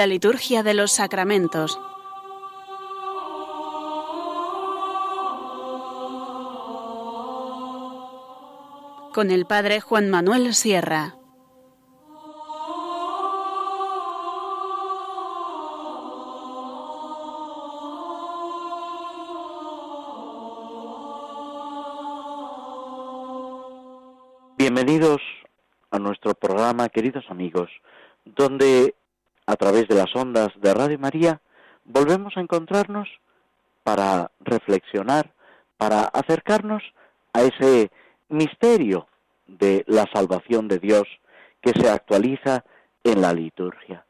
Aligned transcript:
La 0.00 0.06
liturgia 0.06 0.62
de 0.62 0.72
los 0.72 0.92
sacramentos. 0.92 1.78
Con 9.12 9.30
el 9.30 9.44
Padre 9.44 9.82
Juan 9.82 10.08
Manuel 10.08 10.54
Sierra. 10.54 11.19
A 37.32 37.42
ese 37.42 37.90
misterio 38.28 39.06
de 39.46 39.84
la 39.86 40.06
salvación 40.12 40.68
de 40.68 40.78
Dios 40.78 41.04
que 41.60 41.70
se 41.70 41.88
actualiza 41.88 42.64
en 43.04 43.20
la 43.20 43.32
liturgia. 43.32 44.04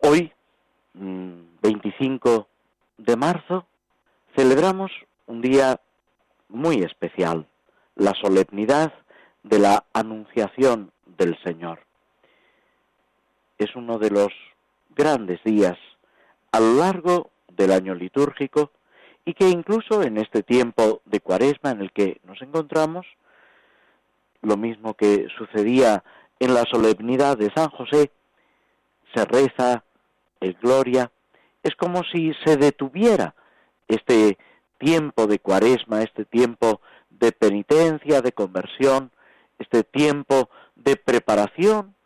Hoy, 0.00 0.32
25 0.92 2.48
mm, 2.98 3.02
de 3.02 3.16
marzo, 3.16 3.66
celebramos 4.36 4.90
un 5.26 5.40
día 5.40 5.80
muy 6.48 6.82
especial, 6.82 7.46
la 7.94 8.12
solemnidad 8.14 8.92
de 9.42 9.58
la 9.58 9.84
Anunciación 9.92 10.92
del 11.06 11.38
Señor 11.42 11.86
es 13.58 13.74
uno 13.74 13.98
de 13.98 14.10
los 14.10 14.32
grandes 14.94 15.42
días 15.44 15.78
a 16.52 16.60
lo 16.60 16.74
largo 16.74 17.30
del 17.48 17.72
año 17.72 17.94
litúrgico 17.94 18.70
y 19.26 19.34
que 19.34 19.50
incluso 19.50 20.02
en 20.02 20.16
este 20.16 20.42
tiempo 20.44 21.02
de 21.04 21.20
cuaresma 21.20 21.72
en 21.72 21.82
el 21.82 21.92
que 21.92 22.20
nos 22.24 22.40
encontramos, 22.40 23.04
lo 24.40 24.56
mismo 24.56 24.94
que 24.94 25.26
sucedía 25.36 26.04
en 26.38 26.54
la 26.54 26.62
solemnidad 26.70 27.36
de 27.36 27.50
San 27.52 27.68
José, 27.70 28.12
se 29.12 29.24
reza 29.24 29.82
el 30.40 30.54
gloria, 30.54 31.10
es 31.64 31.74
como 31.74 32.02
si 32.04 32.32
se 32.44 32.56
detuviera 32.56 33.34
este 33.88 34.38
tiempo 34.78 35.26
de 35.26 35.40
cuaresma, 35.40 36.02
este 36.02 36.24
tiempo 36.24 36.80
de 37.10 37.32
penitencia, 37.32 38.22
de 38.22 38.30
conversión, 38.30 39.10
este 39.58 39.82
tiempo 39.82 40.50
de 40.76 40.94
preparación 40.94 41.96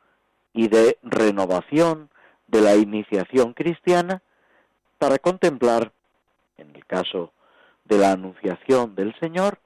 y 0.55 0.69
de 0.69 0.99
renovación 1.03 2.09
de 2.47 2.63
la 2.63 2.77
iniciación 2.77 3.53
cristiana 3.53 4.23
para 4.99 5.19
contemplar, 5.19 5.93
en 6.61 6.75
el 6.75 6.87
caso 6.87 7.33
de 7.85 7.99
la 7.99 8.13
anunciación 8.13 8.95
del 8.95 9.19
Señor, 9.19 9.59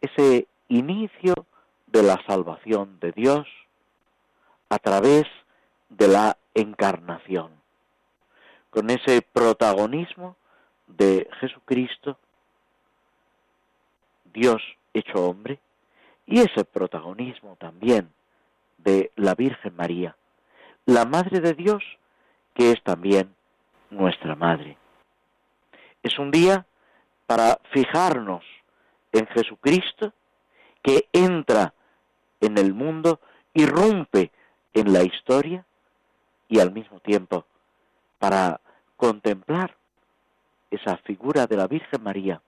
ese 0.00 0.48
inicio 0.68 1.34
de 1.86 2.02
la 2.02 2.20
salvación 2.26 2.98
de 3.00 3.12
Dios 3.12 3.46
a 4.68 4.78
través 4.78 5.24
de 5.88 6.08
la 6.08 6.36
encarnación, 6.54 7.52
con 8.70 8.90
ese 8.90 9.22
protagonismo 9.22 10.36
de 10.86 11.28
Jesucristo, 11.40 12.18
Dios 14.32 14.60
hecho 14.92 15.24
hombre, 15.28 15.60
y 16.26 16.40
ese 16.40 16.64
protagonismo 16.64 17.56
también 17.56 18.10
de 18.78 19.12
la 19.16 19.34
Virgen 19.34 19.76
María, 19.76 20.16
la 20.86 21.04
Madre 21.04 21.40
de 21.40 21.54
Dios, 21.54 21.82
que 22.54 22.72
es 22.72 22.82
también 22.82 23.34
nuestra 23.90 24.34
Madre. 24.34 24.76
Es 26.04 26.18
un 26.18 26.30
día 26.30 26.66
para 27.26 27.58
fijarnos 27.72 28.44
en 29.10 29.26
Jesucristo, 29.28 30.12
que 30.82 31.08
entra 31.14 31.72
en 32.42 32.58
el 32.58 32.74
mundo, 32.74 33.20
irrumpe 33.54 34.30
en 34.74 34.92
la 34.92 35.02
historia 35.02 35.64
y 36.46 36.60
al 36.60 36.72
mismo 36.72 37.00
tiempo 37.00 37.46
para 38.18 38.60
contemplar 38.98 39.74
esa 40.70 40.98
figura 40.98 41.46
de 41.46 41.56
la 41.56 41.68
Virgen 41.68 42.02
María, 42.02 42.42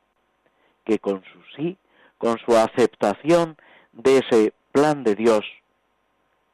que 0.85 0.99
con 0.99 1.25
su 1.25 1.43
sí, 1.57 1.79
con 2.19 2.37
su 2.39 2.55
aceptación 2.55 3.57
de 3.93 4.19
ese 4.19 4.53
plan 4.71 5.03
de 5.03 5.15
Dios, 5.15 5.47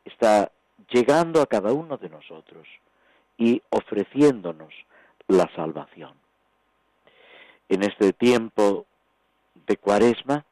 está 0.05 0.53
llegando 0.89 1.43
a 1.43 1.47
cada 1.47 1.73
uno 1.73 1.97
de 1.97 2.11
nosotros 2.11 2.69
y 3.37 3.61
ofreciéndonos 3.71 4.73
la 5.27 5.51
salvación. 5.57 6.22
En 7.73 7.83
este 7.83 8.13
tiempo 8.13 8.85
de 9.67 9.79
cuaresma, 9.79 10.45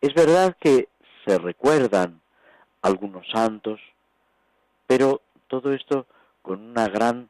es 0.00 0.14
verdad 0.14 0.56
que 0.60 0.88
se 1.26 1.36
recuerdan 1.36 2.20
algunos 2.80 3.28
santos, 3.28 3.80
pero 4.86 5.20
todo 5.48 5.72
esto 5.72 6.06
con 6.42 6.60
una 6.60 6.86
gran 6.86 7.28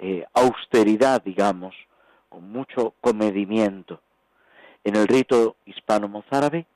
eh, 0.00 0.26
austeridad, 0.34 1.22
digamos, 1.22 1.72
con 2.28 2.50
mucho 2.50 2.94
comedimiento. 3.00 4.00
En 4.82 4.96
el 4.96 5.06
rito 5.06 5.54
hispano-mozárabe, 5.64 6.66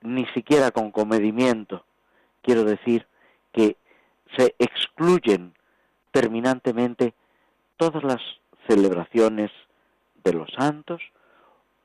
ni 0.00 0.26
siquiera 0.34 0.72
con 0.72 0.90
comedimiento, 0.90 1.84
quiero 2.42 2.64
decir 2.64 3.06
que 3.52 3.76
se 4.36 4.56
excluyen 4.58 5.54
terminantemente 6.10 7.14
todas 7.76 8.02
las 8.02 8.20
celebraciones 8.66 9.52
de 10.24 10.32
los 10.32 10.50
santos 10.56 11.00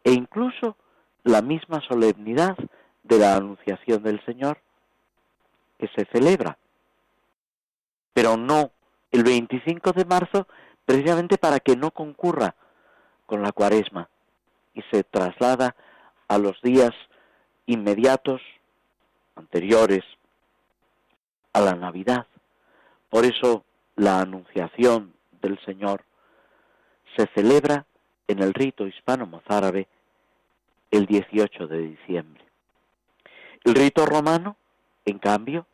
e 0.04 0.12
incluso 0.12 0.76
la 1.24 1.42
misma 1.42 1.82
solemnidad 1.82 2.58
de 3.04 3.20
la 3.20 3.36
Anunciación 3.36 4.04
del 4.04 4.24
Señor 4.26 4.60
que 5.78 5.88
se 5.96 6.06
celebra. 6.12 6.58
Pero 8.14 8.38
no 8.38 8.72
el 9.12 9.24
25 9.24 9.92
de 9.92 10.06
marzo 10.06 10.48
precisamente 10.86 11.38
para 11.38 11.60
que 11.60 11.76
no 11.76 11.92
concurra 11.92 12.56
con 13.26 13.42
la 13.42 13.52
cuaresma 13.52 14.10
y 14.74 14.82
se 14.92 15.04
traslada 15.04 15.76
a 16.28 16.38
los 16.38 16.62
días 16.62 16.92
inmediatos, 17.66 18.42
anteriores 19.36 20.04
a 21.54 21.62
la 21.62 21.76
Navidad. 21.76 22.28
Por 23.10 23.26
eso 23.26 23.64
la 23.96 24.20
anunciación 24.20 25.14
del 25.42 25.60
Señor 25.66 26.04
se 27.16 27.28
celebra 27.36 27.86
en 28.28 28.40
el 28.40 28.54
rito 28.54 28.88
hispano-mozárabe 28.88 29.88
el 30.92 31.06
18 31.06 31.68
de 31.68 31.78
diciembre. 31.80 32.44
El 33.64 33.76
rito 33.76 34.06
romano, 34.06 34.58
en 35.06 35.20
cambio, 35.20 35.66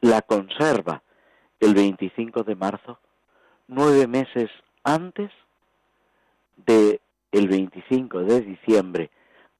la 0.00 0.22
conserva 0.22 1.02
el 1.60 1.74
25 1.74 2.42
de 2.42 2.56
marzo, 2.56 2.98
nueve 3.68 4.06
meses 4.06 4.50
antes 4.82 5.30
de 6.56 7.00
el 7.32 7.48
25 7.48 8.20
de 8.20 8.40
diciembre, 8.42 9.10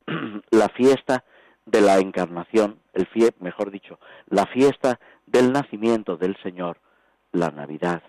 la 0.50 0.68
fiesta 0.68 1.24
de 1.66 1.80
la 1.80 1.98
encarnación, 1.98 2.78
el 2.92 3.06
fie, 3.06 3.30
mejor 3.40 3.70
dicho, 3.70 3.98
la 4.28 4.46
fiesta 4.46 5.00
del 5.26 5.52
nacimiento 5.52 6.16
del 6.16 6.36
Señor, 6.42 6.78
la 7.32 7.50
Navidad, 7.50 8.02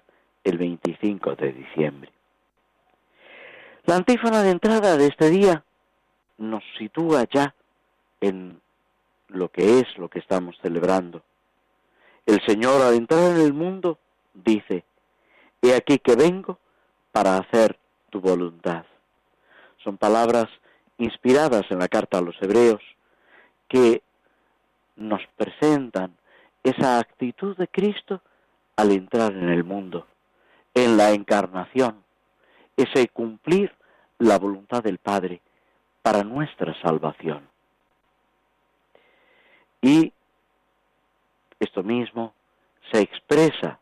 el 0.43 0.57
25 0.57 1.35
de 1.35 1.53
diciembre. 1.53 2.11
La 3.85 3.97
antífona 3.97 4.41
de 4.41 4.49
entrada 4.49 4.97
de 4.97 5.05
este 5.05 5.29
día 5.29 5.63
nos 6.39 6.63
sitúa 6.79 7.25
ya 7.31 7.53
en 8.19 8.59
lo 9.27 9.49
que 9.49 9.79
es 9.79 9.97
lo 9.97 10.09
que 10.09 10.17
estamos 10.17 10.57
celebrando. 10.63 11.21
El 12.25 12.41
Señor 12.47 12.81
al 12.81 12.95
entrar 12.95 13.35
en 13.35 13.41
el 13.41 13.53
mundo 13.53 13.99
dice, 14.33 14.85
He 15.61 15.75
aquí 15.75 15.99
que 15.99 16.15
vengo 16.15 16.57
para 17.11 17.37
hacer 17.37 17.77
tu 18.09 18.21
voluntad. 18.21 18.85
Son 19.83 19.97
palabras 19.97 20.47
inspiradas 20.97 21.63
en 21.69 21.77
la 21.77 21.87
carta 21.87 22.17
a 22.17 22.21
los 22.21 22.35
hebreos 22.41 22.81
que 23.67 24.01
nos 24.95 25.21
presentan 25.37 26.17
esa 26.63 26.97
actitud 26.97 27.55
de 27.55 27.67
Cristo 27.67 28.21
al 28.77 28.91
entrar 28.91 29.31
en 29.31 29.49
el 29.49 29.63
mundo, 29.63 30.07
en 30.73 30.97
la 30.97 31.11
encarnación, 31.11 32.04
ese 32.77 33.07
cumplir 33.07 33.73
la 34.19 34.37
voluntad 34.37 34.83
del 34.83 34.97
Padre 34.97 35.41
para 36.01 36.23
nuestra 36.23 36.79
salvación. 36.81 37.47
Y 39.81 40.13
esto 41.59 41.83
mismo 41.83 42.33
se 42.91 43.01
expresa 43.01 43.79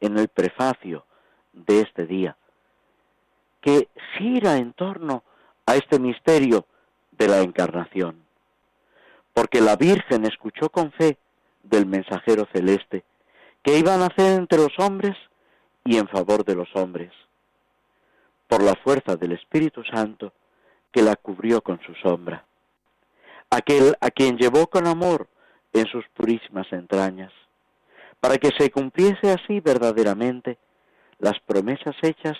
en 0.00 0.18
el 0.18 0.28
prefacio 0.28 1.04
de 1.52 1.80
este 1.80 2.06
día, 2.06 2.36
que 3.60 3.88
gira 4.18 4.56
en 4.56 4.72
torno 4.72 5.22
a 5.66 5.76
este 5.76 5.98
misterio 5.98 6.66
de 7.12 7.28
la 7.28 7.40
encarnación, 7.40 8.24
porque 9.32 9.60
la 9.60 9.76
Virgen 9.76 10.24
escuchó 10.24 10.68
con 10.68 10.92
fe 10.92 11.16
del 11.62 11.86
mensajero 11.86 12.46
celeste, 12.52 13.04
que 13.62 13.78
iba 13.78 13.94
a 13.94 13.98
nacer 13.98 14.38
entre 14.38 14.58
los 14.58 14.78
hombres 14.78 15.16
y 15.84 15.96
en 15.96 16.08
favor 16.08 16.44
de 16.44 16.54
los 16.54 16.68
hombres, 16.74 17.12
por 18.48 18.62
la 18.62 18.74
fuerza 18.74 19.16
del 19.16 19.32
Espíritu 19.32 19.82
Santo 19.84 20.32
que 20.92 21.02
la 21.02 21.16
cubrió 21.16 21.60
con 21.60 21.80
su 21.80 21.94
sombra, 21.94 22.44
aquel 23.50 23.96
a 24.00 24.10
quien 24.10 24.36
llevó 24.36 24.68
con 24.68 24.86
amor 24.86 25.28
en 25.72 25.86
sus 25.86 26.04
purísimas 26.14 26.72
entrañas, 26.72 27.32
para 28.20 28.38
que 28.38 28.50
se 28.56 28.70
cumpliese 28.70 29.32
así 29.32 29.60
verdaderamente 29.60 30.58
las 31.18 31.38
promesas 31.40 31.96
hechas 32.02 32.38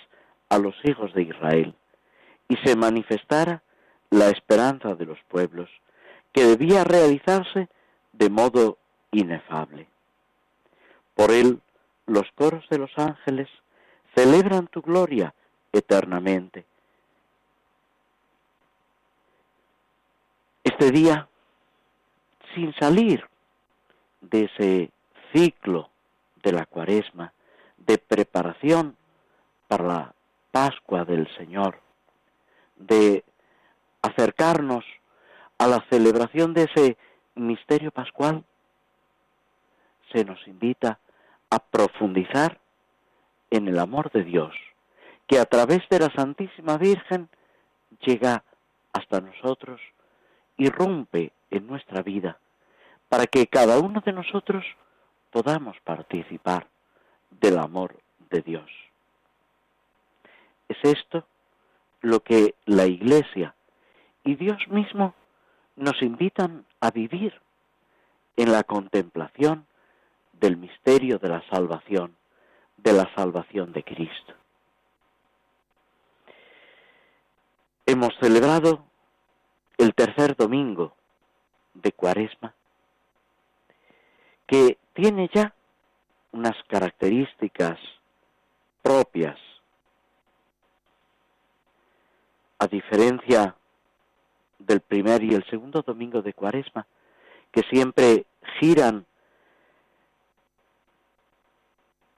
a 0.49 0.57
los 0.57 0.75
hijos 0.83 1.13
de 1.13 1.23
Israel, 1.23 1.75
y 2.47 2.55
se 2.57 2.75
manifestara 2.75 3.61
la 4.09 4.29
esperanza 4.29 4.95
de 4.95 5.05
los 5.05 5.19
pueblos, 5.27 5.69
que 6.31 6.45
debía 6.45 6.83
realizarse 6.83 7.67
de 8.13 8.29
modo 8.29 8.77
inefable. 9.11 9.87
Por 11.15 11.31
él 11.31 11.61
los 12.05 12.29
coros 12.35 12.67
de 12.69 12.77
los 12.77 12.91
ángeles 12.97 13.49
celebran 14.15 14.67
tu 14.67 14.81
gloria 14.81 15.33
eternamente. 15.77 16.65
Este 20.63 20.91
día, 20.91 21.27
sin 22.53 22.73
salir 22.75 23.27
de 24.21 24.45
ese 24.45 24.91
ciclo 25.33 25.89
de 26.43 26.51
la 26.51 26.65
cuaresma, 26.65 27.33
de 27.77 27.97
preparación 27.97 28.95
para 29.67 29.83
la 29.83 30.13
Pascua 30.51 31.05
del 31.05 31.27
Señor, 31.37 31.79
de 32.77 33.23
acercarnos 34.01 34.85
a 35.57 35.67
la 35.67 35.85
celebración 35.89 36.53
de 36.53 36.63
ese 36.63 36.97
misterio 37.35 37.91
pascual, 37.91 38.43
se 40.11 40.23
nos 40.23 40.45
invita 40.47 40.99
a 41.49 41.59
profundizar 41.59 42.59
en 43.49 43.67
el 43.67 43.79
amor 43.79 44.11
de 44.11 44.23
Dios, 44.23 44.53
que 45.27 45.39
a 45.39 45.45
través 45.45 45.87
de 45.89 45.99
la 45.99 46.09
Santísima 46.11 46.77
Virgen 46.77 47.29
llega 48.01 48.43
hasta 48.93 49.21
nosotros, 49.21 49.81
irrumpe 50.57 51.31
en 51.49 51.67
nuestra 51.67 52.01
vida, 52.01 52.37
para 53.09 53.25
que 53.25 53.47
cada 53.47 53.79
uno 53.79 54.01
de 54.05 54.13
nosotros 54.13 54.63
podamos 55.31 55.77
participar 55.83 56.67
del 57.29 57.57
amor 57.57 57.99
de 58.29 58.41
Dios. 58.41 58.69
Es 60.69 60.77
esto 60.83 61.25
lo 62.01 62.21
que 62.21 62.55
la 62.65 62.85
Iglesia 62.85 63.53
y 64.23 64.35
Dios 64.35 64.67
mismo 64.69 65.13
nos 65.75 66.01
invitan 66.01 66.65
a 66.79 66.91
vivir 66.91 67.33
en 68.37 68.51
la 68.51 68.63
contemplación 68.63 69.65
del 70.33 70.57
misterio 70.57 71.19
de 71.19 71.29
la 71.29 71.43
salvación, 71.49 72.15
de 72.77 72.93
la 72.93 73.13
salvación 73.15 73.71
de 73.71 73.83
Cristo. 73.83 74.33
Hemos 77.87 78.15
celebrado 78.19 78.83
el 79.77 79.93
tercer 79.93 80.35
domingo 80.35 80.95
de 81.75 81.91
Cuaresma, 81.91 82.55
que 84.47 84.79
tiene 84.93 85.29
ya 85.31 85.53
unas 86.31 86.55
características 86.67 87.77
propias, 88.81 89.37
a 92.57 92.65
diferencia 92.65 93.55
del 94.57 94.81
primer 94.81 95.21
y 95.21 95.35
el 95.35 95.45
segundo 95.47 95.83
domingo 95.83 96.23
de 96.23 96.33
Cuaresma, 96.33 96.87
que 97.51 97.61
siempre 97.69 98.25
giran 98.59 99.05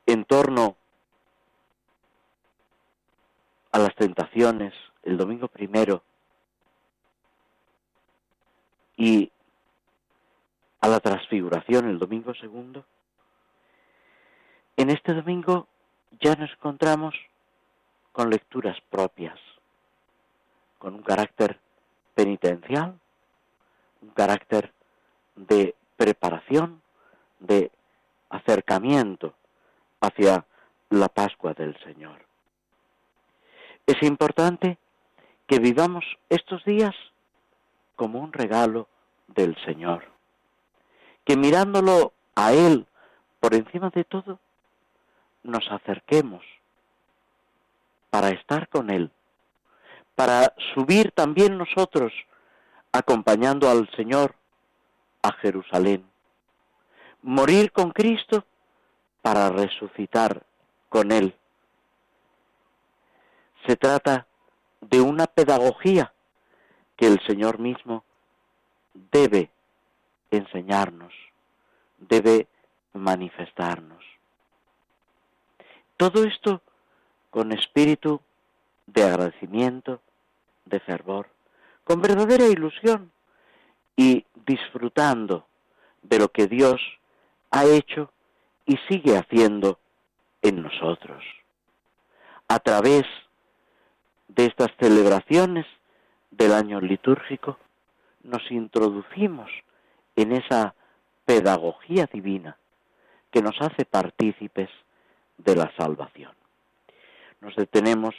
en 0.05 0.23
torno 0.23 0.77
a 3.73 3.79
las 3.79 3.93
tentaciones 3.95 4.73
el 5.07 5.17
domingo 5.17 5.47
primero 5.47 6.03
y 8.97 9.31
a 10.81 10.87
la 10.89 10.99
transfiguración 10.99 11.87
el 11.87 11.97
domingo 11.97 12.33
segundo, 12.35 12.83
en 14.75 14.89
este 14.89 15.13
domingo 15.13 15.67
ya 16.19 16.35
nos 16.35 16.51
encontramos 16.51 17.15
con 18.11 18.29
lecturas 18.29 18.77
propias, 18.89 19.39
con 20.77 20.95
un 20.95 21.03
carácter 21.03 21.57
penitencial, 22.13 22.99
un 24.01 24.09
carácter 24.09 24.73
de 25.35 25.73
preparación, 25.95 26.81
de 27.39 27.71
acercamiento 28.29 29.35
hacia 30.01 30.45
la 30.89 31.07
Pascua 31.07 31.53
del 31.53 31.77
Señor. 31.83 32.25
Es 33.85 34.01
importante 34.03 34.77
que 35.47 35.59
vivamos 35.59 36.05
estos 36.29 36.63
días 36.65 36.95
como 37.95 38.19
un 38.19 38.33
regalo 38.33 38.87
del 39.27 39.55
Señor, 39.65 40.05
que 41.25 41.35
mirándolo 41.37 42.13
a 42.35 42.53
Él 42.53 42.85
por 43.39 43.53
encima 43.55 43.89
de 43.89 44.03
todo, 44.03 44.39
nos 45.43 45.65
acerquemos 45.71 46.43
para 48.09 48.29
estar 48.29 48.67
con 48.67 48.89
Él, 48.89 49.11
para 50.15 50.53
subir 50.73 51.11
también 51.11 51.57
nosotros 51.57 52.11
acompañando 52.91 53.69
al 53.69 53.89
Señor 53.95 54.35
a 55.21 55.31
Jerusalén. 55.33 56.05
Morir 57.21 57.71
con 57.71 57.91
Cristo 57.91 58.45
para 59.21 59.49
resucitar 59.49 60.43
con 60.89 61.11
Él. 61.11 61.35
Se 63.65 63.75
trata 63.75 64.27
de 64.81 65.01
una 65.01 65.27
pedagogía 65.27 66.13
que 66.95 67.07
el 67.07 67.19
Señor 67.25 67.59
mismo 67.59 68.03
debe 69.11 69.51
enseñarnos, 70.31 71.13
debe 71.97 72.47
manifestarnos. 72.93 74.03
Todo 75.97 76.23
esto 76.23 76.61
con 77.29 77.51
espíritu 77.51 78.21
de 78.87 79.03
agradecimiento, 79.03 80.01
de 80.65 80.79
fervor, 80.79 81.29
con 81.83 82.01
verdadera 82.01 82.45
ilusión 82.45 83.11
y 83.95 84.25
disfrutando 84.45 85.45
de 86.01 86.19
lo 86.19 86.29
que 86.29 86.47
Dios 86.47 86.81
ha 87.51 87.65
hecho 87.65 88.11
y 88.65 88.77
sigue 88.89 89.17
haciendo 89.17 89.79
en 90.41 90.61
nosotros. 90.61 91.23
A 92.47 92.59
través 92.59 93.03
de 93.03 93.26
estas 94.35 94.71
celebraciones 94.79 95.65
del 96.31 96.53
año 96.53 96.79
litúrgico, 96.81 97.57
nos 98.23 98.51
introducimos 98.51 99.49
en 100.15 100.33
esa 100.33 100.75
pedagogía 101.25 102.07
divina 102.11 102.57
que 103.31 103.41
nos 103.41 103.55
hace 103.61 103.85
partícipes 103.85 104.69
de 105.37 105.55
la 105.55 105.71
salvación. 105.77 106.31
Nos 107.41 107.55
detenemos 107.55 108.15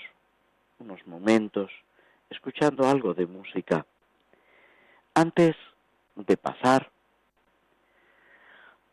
unos 0.78 1.04
momentos 1.06 1.70
escuchando 2.30 2.88
algo 2.88 3.14
de 3.14 3.26
música 3.26 3.86
antes 5.14 5.56
de 6.14 6.36
pasar 6.36 6.90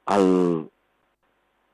al, 0.05 0.69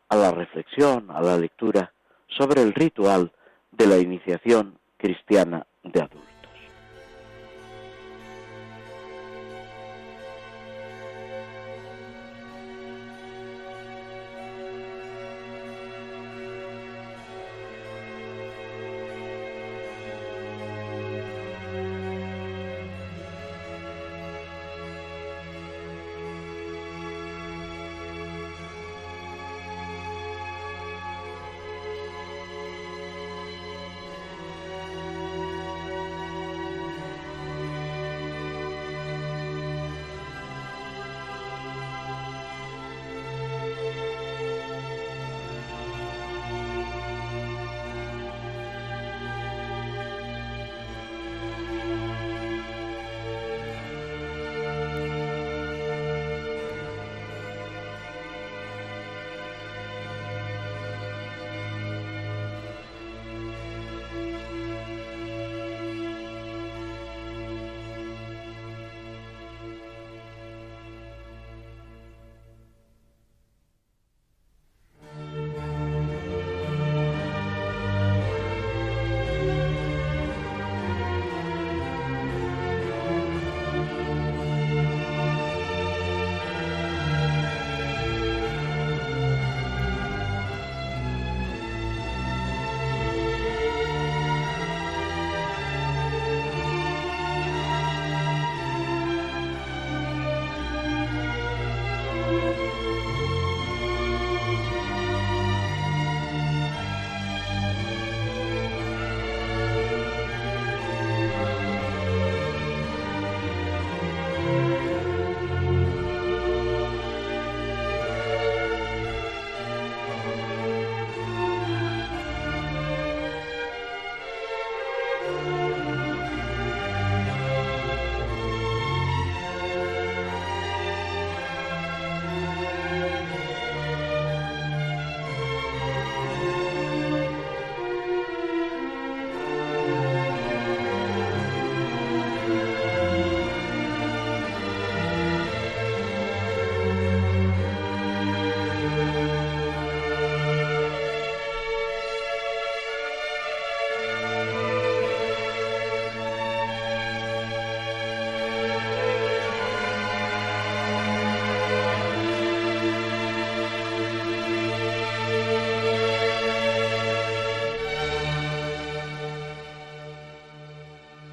a 0.10 0.16
la 0.16 0.32
reflexión, 0.32 1.10
a 1.12 1.22
la 1.22 1.38
lectura 1.38 1.94
sobre 2.28 2.62
el 2.62 2.74
ritual 2.74 3.32
de 3.72 3.88
la 3.88 3.98
iniciación 3.98 4.81
cristiana 5.02 5.66
de 5.84 6.00
adultos. 6.02 6.31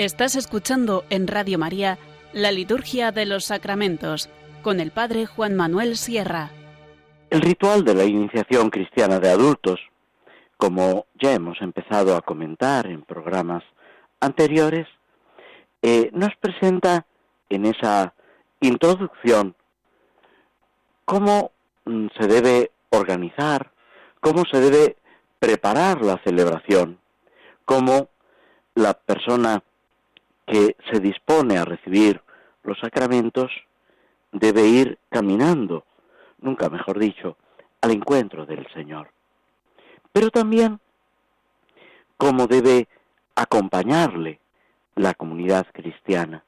Estás 0.09 0.37
escuchando 0.37 1.05
en 1.11 1.29
Radio 1.29 1.59
María 1.59 1.99
la 2.33 2.51
Liturgia 2.51 3.13
de 3.13 3.27
los 3.27 3.45
Sacramentos 3.45 4.31
con 4.63 4.81
el 4.81 4.91
Padre 4.91 5.27
Juan 5.27 5.55
Manuel 5.55 5.99
Sierra. 5.99 6.51
El 7.29 7.43
ritual 7.43 7.85
de 7.85 7.95
la 7.95 8.05
iniciación 8.05 8.71
cristiana 8.71 9.21
de 9.21 9.29
adultos, 9.29 9.79
como 10.57 11.05
ya 11.21 11.35
hemos 11.35 11.61
empezado 11.61 12.17
a 12.17 12.23
comentar 12.23 12.87
en 12.87 13.03
programas 13.03 13.63
anteriores, 14.19 14.89
eh, 15.83 16.09
nos 16.15 16.35
presenta 16.37 17.05
en 17.51 17.67
esa 17.67 18.15
introducción 18.61 19.57
cómo 21.05 21.53
mm, 21.85 22.07
se 22.19 22.27
debe 22.29 22.71
organizar, 22.89 23.73
cómo 24.21 24.45
se 24.51 24.59
debe 24.59 24.97
preparar 25.39 26.01
la 26.01 26.19
celebración, 26.25 26.99
cómo 27.67 28.09
la 28.75 28.95
persona 28.95 29.63
que 30.49 30.77
se 30.91 31.01
dispone 31.01 31.59
a 31.59 31.65
recibir 31.65 32.23
los 32.63 32.79
sacramentos 32.81 33.51
debe 34.33 34.67
ir 34.67 34.99
caminando, 35.11 35.85
nunca 36.41 36.69
mejor 36.69 36.99
dicho, 36.99 37.37
al 37.81 37.91
encuentro 37.93 38.47
del 38.47 38.67
Señor. 38.73 39.11
Pero 40.13 40.31
también 40.31 40.81
cómo 42.17 42.47
debe 42.47 42.89
acompañarle 43.35 44.41
la 44.97 45.15
comunidad 45.15 45.67
cristiana, 45.73 46.45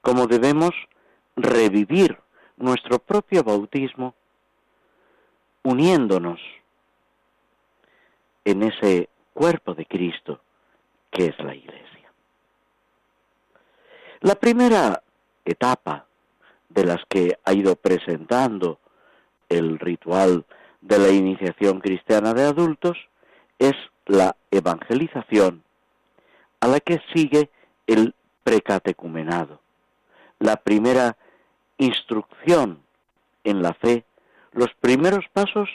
cómo 0.00 0.26
debemos 0.26 0.70
revivir 1.36 2.18
nuestro 2.56 2.98
propio 2.98 3.42
bautismo 3.42 4.14
uniéndonos 5.62 6.40
en 8.44 8.62
ese 8.62 9.10
cuerpo 9.34 9.74
de 9.74 9.84
Cristo 9.84 10.40
que 11.10 11.26
es 11.26 11.38
la 11.40 11.54
Iglesia. 11.54 11.86
La 14.26 14.34
primera 14.34 15.04
etapa 15.44 16.04
de 16.68 16.84
las 16.84 16.98
que 17.08 17.38
ha 17.44 17.52
ido 17.52 17.76
presentando 17.76 18.80
el 19.48 19.78
ritual 19.78 20.44
de 20.80 20.98
la 20.98 21.10
iniciación 21.10 21.78
cristiana 21.78 22.34
de 22.34 22.42
adultos 22.42 22.98
es 23.60 23.74
la 24.04 24.34
evangelización, 24.50 25.62
a 26.58 26.66
la 26.66 26.80
que 26.80 27.00
sigue 27.14 27.50
el 27.86 28.16
precatecumenado, 28.42 29.60
la 30.40 30.56
primera 30.56 31.16
instrucción 31.78 32.80
en 33.44 33.62
la 33.62 33.74
fe, 33.74 34.06
los 34.50 34.74
primeros 34.80 35.24
pasos 35.32 35.68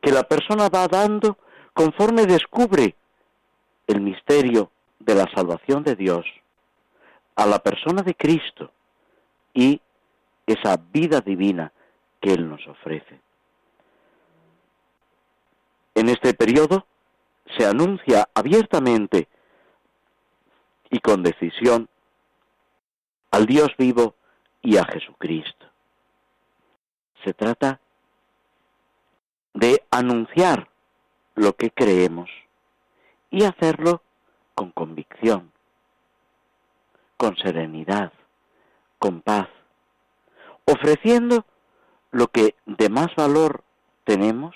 que 0.00 0.12
la 0.12 0.22
persona 0.22 0.70
va 0.70 0.88
dando 0.88 1.36
conforme 1.74 2.24
descubre 2.24 2.94
el 3.86 4.00
misterio 4.00 4.70
de 4.98 5.14
la 5.14 5.26
salvación 5.34 5.84
de 5.84 5.94
Dios 5.94 6.24
a 7.38 7.46
la 7.46 7.60
persona 7.60 8.02
de 8.02 8.16
Cristo 8.16 8.72
y 9.54 9.80
esa 10.44 10.76
vida 10.76 11.20
divina 11.20 11.72
que 12.20 12.32
Él 12.32 12.48
nos 12.50 12.66
ofrece. 12.66 13.20
En 15.94 16.08
este 16.08 16.34
periodo 16.34 16.84
se 17.56 17.64
anuncia 17.64 18.28
abiertamente 18.34 19.28
y 20.90 20.98
con 20.98 21.22
decisión 21.22 21.88
al 23.30 23.46
Dios 23.46 23.68
vivo 23.78 24.16
y 24.60 24.76
a 24.76 24.84
Jesucristo. 24.84 25.66
Se 27.24 27.34
trata 27.34 27.78
de 29.54 29.84
anunciar 29.92 30.68
lo 31.36 31.52
que 31.52 31.70
creemos 31.70 32.28
y 33.30 33.44
hacerlo 33.44 34.02
con 34.56 34.72
convicción, 34.72 35.52
con 37.18 37.36
serenidad, 37.36 38.12
con 38.98 39.20
paz, 39.20 39.48
ofreciendo 40.64 41.44
lo 42.10 42.28
que 42.28 42.54
de 42.64 42.88
más 42.88 43.14
valor 43.16 43.62
tenemos, 44.04 44.54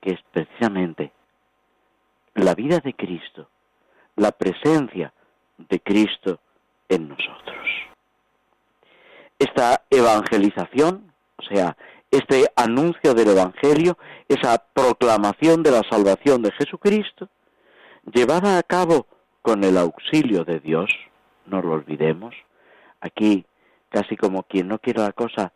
que 0.00 0.12
es 0.12 0.20
precisamente 0.32 1.12
la 2.34 2.54
vida 2.54 2.80
de 2.80 2.94
Cristo, 2.94 3.48
la 4.16 4.32
presencia 4.32 5.12
de 5.58 5.80
Cristo 5.80 6.40
en 6.88 7.08
nosotros. 7.08 7.66
Esta 9.38 9.84
evangelización, 9.90 11.12
o 11.36 11.42
sea, 11.42 11.76
este 12.10 12.50
anuncio 12.56 13.14
del 13.14 13.28
Evangelio, 13.28 13.98
esa 14.28 14.58
proclamación 14.72 15.62
de 15.62 15.70
la 15.70 15.82
salvación 15.90 16.42
de 16.42 16.52
Jesucristo, 16.52 17.28
llevada 18.12 18.58
a 18.58 18.62
cabo 18.62 19.06
con 19.42 19.62
el 19.62 19.76
auxilio 19.76 20.44
de 20.44 20.60
Dios, 20.60 20.90
no 21.48 21.62
lo 21.62 21.72
olvidemos. 21.72 22.34
Aquí, 23.00 23.46
casi 23.88 24.16
como 24.16 24.42
quien 24.42 24.68
no 24.68 24.78
quiere 24.78 25.02
la 25.02 25.12
cosa, 25.12 25.52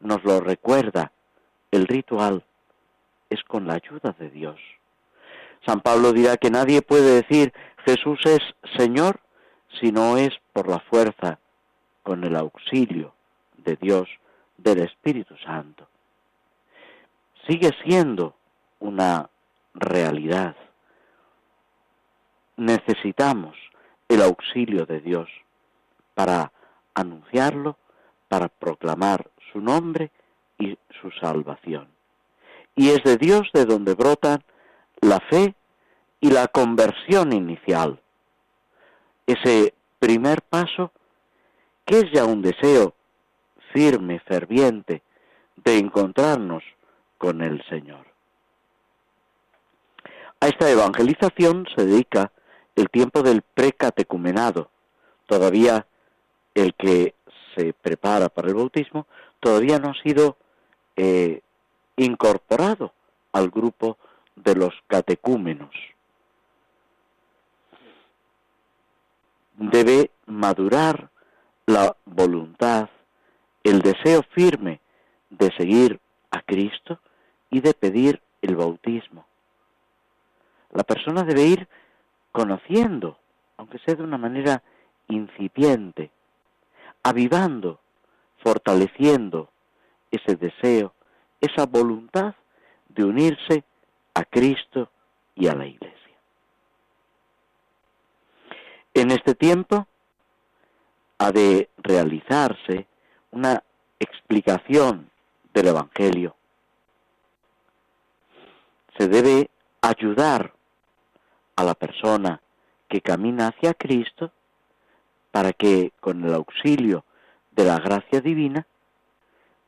nos 0.00 0.22
lo 0.24 0.40
recuerda. 0.40 1.12
El 1.70 1.86
ritual 1.86 2.44
es 3.30 3.42
con 3.44 3.66
la 3.66 3.74
ayuda 3.74 4.14
de 4.18 4.30
Dios. 4.30 4.60
San 5.66 5.80
Pablo 5.80 6.12
dirá 6.12 6.36
que 6.36 6.50
nadie 6.50 6.82
puede 6.82 7.22
decir 7.22 7.52
Jesús 7.84 8.20
es 8.24 8.40
Señor 8.76 9.20
si 9.80 9.92
no 9.92 10.16
es 10.16 10.30
por 10.52 10.68
la 10.68 10.80
fuerza, 10.80 11.38
con 12.02 12.22
el 12.24 12.36
auxilio 12.36 13.14
de 13.56 13.76
Dios, 13.76 14.08
del 14.58 14.80
Espíritu 14.80 15.36
Santo. 15.38 15.88
Sigue 17.48 17.70
siendo 17.84 18.34
una 18.78 19.28
realidad. 19.74 20.54
Necesitamos 22.56 23.56
el 24.08 24.22
auxilio 24.22 24.86
de 24.86 25.00
Dios 25.00 25.28
para 26.14 26.52
anunciarlo, 26.94 27.76
para 28.28 28.48
proclamar 28.48 29.30
su 29.52 29.60
nombre 29.60 30.10
y 30.58 30.78
su 31.00 31.10
salvación. 31.20 31.88
Y 32.76 32.90
es 32.90 33.02
de 33.04 33.16
Dios 33.16 33.48
de 33.52 33.64
donde 33.64 33.94
brotan 33.94 34.42
la 35.00 35.20
fe 35.20 35.54
y 36.20 36.30
la 36.30 36.48
conversión 36.48 37.32
inicial. 37.32 38.00
Ese 39.26 39.74
primer 39.98 40.42
paso 40.42 40.92
que 41.84 41.98
es 41.98 42.04
ya 42.12 42.24
un 42.24 42.42
deseo 42.42 42.94
firme, 43.72 44.20
ferviente, 44.20 45.02
de 45.56 45.78
encontrarnos 45.78 46.62
con 47.18 47.42
el 47.42 47.64
Señor. 47.68 48.06
A 50.40 50.48
esta 50.48 50.70
evangelización 50.70 51.66
se 51.74 51.86
dedica 51.86 52.30
el 52.76 52.88
tiempo 52.90 53.22
del 53.22 53.42
precatecumenado. 53.42 54.70
Todavía 55.26 55.86
el 56.54 56.74
que 56.74 57.14
se 57.54 57.72
prepara 57.72 58.28
para 58.28 58.48
el 58.48 58.54
bautismo 58.54 59.06
todavía 59.40 59.78
no 59.78 59.90
ha 59.90 60.02
sido 60.02 60.36
eh, 60.96 61.42
incorporado 61.96 62.92
al 63.32 63.50
grupo 63.50 63.98
de 64.36 64.54
los 64.54 64.74
catecúmenos. 64.86 65.74
Debe 69.56 70.10
madurar 70.26 71.10
la 71.66 71.96
voluntad, 72.04 72.88
el 73.62 73.80
deseo 73.80 74.22
firme 74.34 74.80
de 75.30 75.52
seguir 75.56 76.00
a 76.30 76.42
Cristo 76.42 77.00
y 77.50 77.60
de 77.60 77.74
pedir 77.74 78.20
el 78.42 78.56
bautismo. 78.56 79.26
La 80.72 80.82
persona 80.82 81.22
debe 81.22 81.42
ir 81.42 81.68
conociendo, 82.34 83.16
aunque 83.56 83.78
sea 83.78 83.94
de 83.94 84.02
una 84.02 84.18
manera 84.18 84.60
incipiente, 85.06 86.10
avivando, 87.04 87.78
fortaleciendo 88.42 89.50
ese 90.10 90.34
deseo, 90.34 90.94
esa 91.40 91.64
voluntad 91.66 92.34
de 92.88 93.04
unirse 93.04 93.62
a 94.14 94.24
Cristo 94.24 94.90
y 95.36 95.46
a 95.46 95.54
la 95.54 95.64
Iglesia. 95.64 96.16
En 98.94 99.12
este 99.12 99.36
tiempo 99.36 99.86
ha 101.18 101.30
de 101.30 101.70
realizarse 101.76 102.88
una 103.30 103.62
explicación 104.00 105.08
del 105.52 105.68
Evangelio. 105.68 106.34
Se 108.98 109.06
debe 109.06 109.50
ayudar 109.82 110.52
a 111.56 111.64
la 111.64 111.74
persona 111.74 112.40
que 112.88 113.00
camina 113.00 113.48
hacia 113.48 113.74
Cristo 113.74 114.32
para 115.30 115.52
que 115.52 115.92
con 116.00 116.24
el 116.24 116.34
auxilio 116.34 117.04
de 117.52 117.64
la 117.64 117.78
gracia 117.78 118.20
divina 118.20 118.66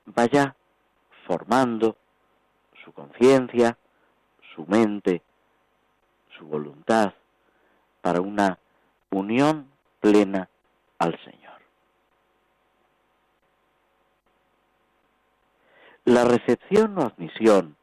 vaya 0.05 0.55
formando 1.27 1.97
su 2.85 2.93
conciencia, 2.93 3.77
su 4.55 4.65
mente, 4.67 5.23
su 6.39 6.47
voluntad 6.47 7.15
para 8.01 8.21
una 8.21 8.59
unión 9.11 9.69
plena 10.01 10.49
al 10.99 11.19
Señor. 11.25 11.61
La 16.05 16.25
recepción 16.25 16.97
o 16.99 17.03
admisión 17.03 17.77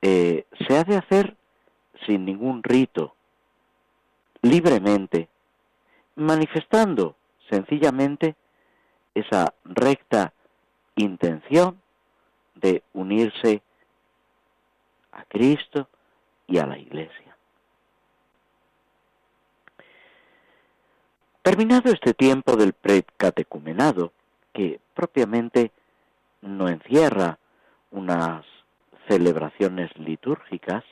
eh, 0.00 0.46
se 0.66 0.78
ha 0.78 0.84
de 0.84 0.96
hacer 0.96 1.36
sin 2.06 2.24
ningún 2.24 2.62
rito, 2.62 3.14
libremente 4.42 5.28
manifestando 6.16 7.16
sencillamente 7.48 8.36
esa 9.14 9.54
recta 9.64 10.32
intención 10.96 11.80
de 12.54 12.82
unirse 12.92 13.62
a 15.12 15.24
Cristo 15.24 15.88
y 16.46 16.58
a 16.58 16.66
la 16.66 16.78
Iglesia. 16.78 17.36
Terminado 21.42 21.90
este 21.92 22.14
tiempo 22.14 22.56
del 22.56 22.74
precatecumenado, 22.74 24.12
que 24.52 24.80
propiamente 24.94 25.70
no 26.42 26.68
encierra 26.68 27.38
unas 27.90 28.44
celebraciones 29.08 29.96
litúrgicas, 29.98 30.84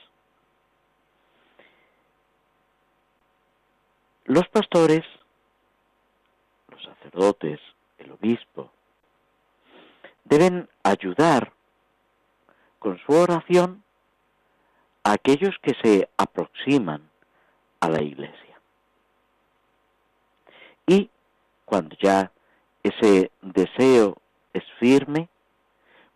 los 4.27 4.47
pastores, 4.49 5.03
los 6.69 6.83
sacerdotes, 6.83 7.59
el 7.97 8.11
obispo, 8.11 8.69
deben 10.25 10.69
ayudar 10.83 11.53
con 12.79 12.99
su 12.99 13.13
oración 13.13 13.83
a 15.03 15.13
aquellos 15.13 15.55
que 15.61 15.73
se 15.81 16.09
aproximan 16.17 17.09
a 17.79 17.87
la 17.87 18.01
iglesia. 18.01 18.59
Y 20.85 21.09
cuando 21.63 21.95
ya 22.01 22.31
ese 22.83 23.31
deseo 23.41 24.17
es 24.51 24.63
firme, 24.77 25.29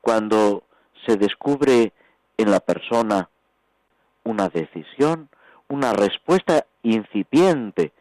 cuando 0.01 0.63
se 1.05 1.15
descubre 1.15 1.93
en 2.37 2.51
la 2.51 2.59
persona 2.59 3.29
una 4.25 4.49
decisión, 4.49 5.29
una 5.69 5.93
respuesta 5.93 6.65
incipiente, 6.83 7.93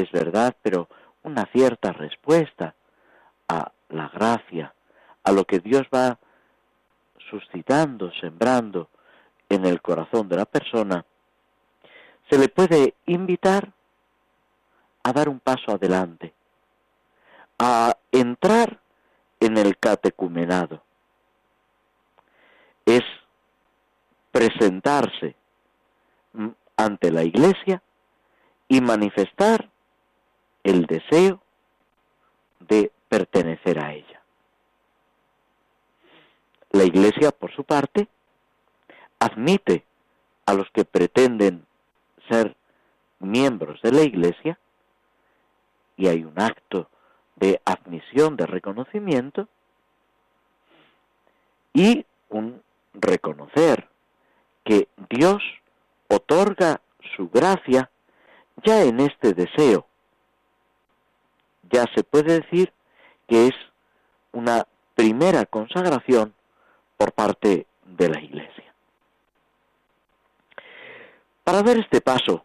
es 0.00 0.10
verdad, 0.10 0.56
pero 0.62 0.88
una 1.22 1.46
cierta 1.52 1.92
respuesta 1.92 2.74
a 3.48 3.72
la 3.90 4.08
gracia, 4.08 4.74
a 5.24 5.32
lo 5.32 5.44
que 5.44 5.60
Dios 5.60 5.82
va 5.94 6.18
suscitando, 7.30 8.10
sembrando 8.20 8.88
en 9.48 9.64
el 9.64 9.80
corazón 9.80 10.28
de 10.28 10.36
la 10.36 10.44
persona, 10.44 11.04
se 12.30 12.38
le 12.38 12.48
puede 12.48 12.94
invitar 13.06 13.72
a 15.02 15.12
dar 15.12 15.28
un 15.28 15.40
paso 15.40 15.72
adelante, 15.72 16.34
a 17.58 17.96
entrar 18.12 18.78
en 19.40 19.56
el 19.56 19.78
catecumenado. 19.78 20.82
Es 22.84 23.02
presentarse 24.30 25.34
ante 26.76 27.10
la 27.10 27.22
iglesia 27.22 27.82
y 28.68 28.80
manifestar 28.80 29.70
el 30.62 30.86
deseo 30.86 31.40
de 32.60 32.90
pertenecer 33.08 33.78
a 33.78 33.94
ella. 33.94 34.20
La 36.70 36.84
iglesia, 36.84 37.30
por 37.30 37.52
su 37.54 37.64
parte, 37.64 38.08
admite 39.18 39.84
a 40.46 40.54
los 40.54 40.70
que 40.70 40.84
pretenden 40.84 41.66
ser 42.28 42.56
miembros 43.20 43.80
de 43.82 43.92
la 43.92 44.02
iglesia 44.02 44.58
y 45.96 46.06
hay 46.06 46.24
un 46.24 46.40
acto 46.40 46.88
de 47.36 47.60
admisión, 47.64 48.36
de 48.36 48.46
reconocimiento 48.46 49.48
y 51.72 52.04
un 52.28 52.62
reconocer 52.94 53.88
que 54.64 54.88
Dios 55.10 55.42
otorga 56.08 56.80
su 57.16 57.28
gracia 57.28 57.90
ya 58.64 58.82
en 58.82 59.00
este 59.00 59.34
deseo. 59.34 59.86
Ya 61.70 61.84
se 61.94 62.02
puede 62.04 62.40
decir 62.40 62.72
que 63.26 63.48
es 63.48 63.54
una 64.32 64.66
primera 64.94 65.44
consagración 65.46 66.34
por 66.96 67.12
parte 67.12 67.66
de 67.84 68.08
la 68.08 68.20
Iglesia. 68.20 68.74
Para 71.44 71.62
dar 71.62 71.78
este 71.78 72.00
paso 72.00 72.44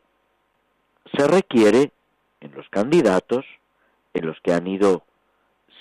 se 1.15 1.27
requiere 1.27 1.91
en 2.39 2.53
los 2.53 2.67
candidatos, 2.69 3.45
en 4.13 4.27
los 4.27 4.39
que 4.41 4.53
han 4.53 4.67
ido 4.67 5.03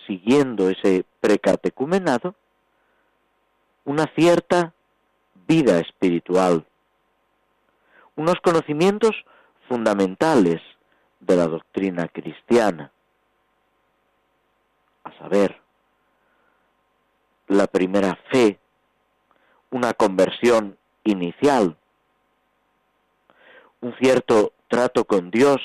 siguiendo 0.07 0.69
ese 0.69 1.05
precatecumenado, 1.21 2.35
una 3.85 4.07
cierta 4.15 4.75
vida 5.47 5.79
espiritual, 5.79 6.65
unos 8.17 8.37
conocimientos 8.43 9.13
fundamentales 9.69 10.61
de 11.21 11.37
la 11.37 11.47
doctrina 11.47 12.09
cristiana, 12.09 12.93
saber, 15.23 15.61
la 17.47 17.67
primera 17.67 18.19
fe, 18.31 18.59
una 19.71 19.93
conversión 19.95 20.77
inicial, 21.05 21.77
un 23.81 23.95
cierto 24.01 24.53
trato 24.69 25.05
con 25.05 25.31
Dios 25.31 25.61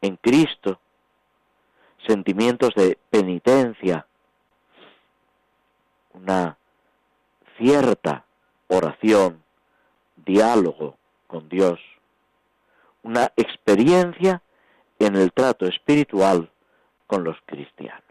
en 0.00 0.16
Cristo, 0.16 0.80
sentimientos 2.06 2.70
de 2.74 2.98
penitencia, 3.10 4.06
una 6.12 6.56
cierta 7.58 8.24
oración, 8.68 9.42
diálogo 10.16 10.96
con 11.26 11.48
Dios, 11.48 11.78
una 13.02 13.32
experiencia 13.36 14.42
en 14.98 15.16
el 15.16 15.32
trato 15.32 15.66
espiritual 15.66 16.50
con 17.06 17.24
los 17.24 17.36
cristianos. 17.44 18.05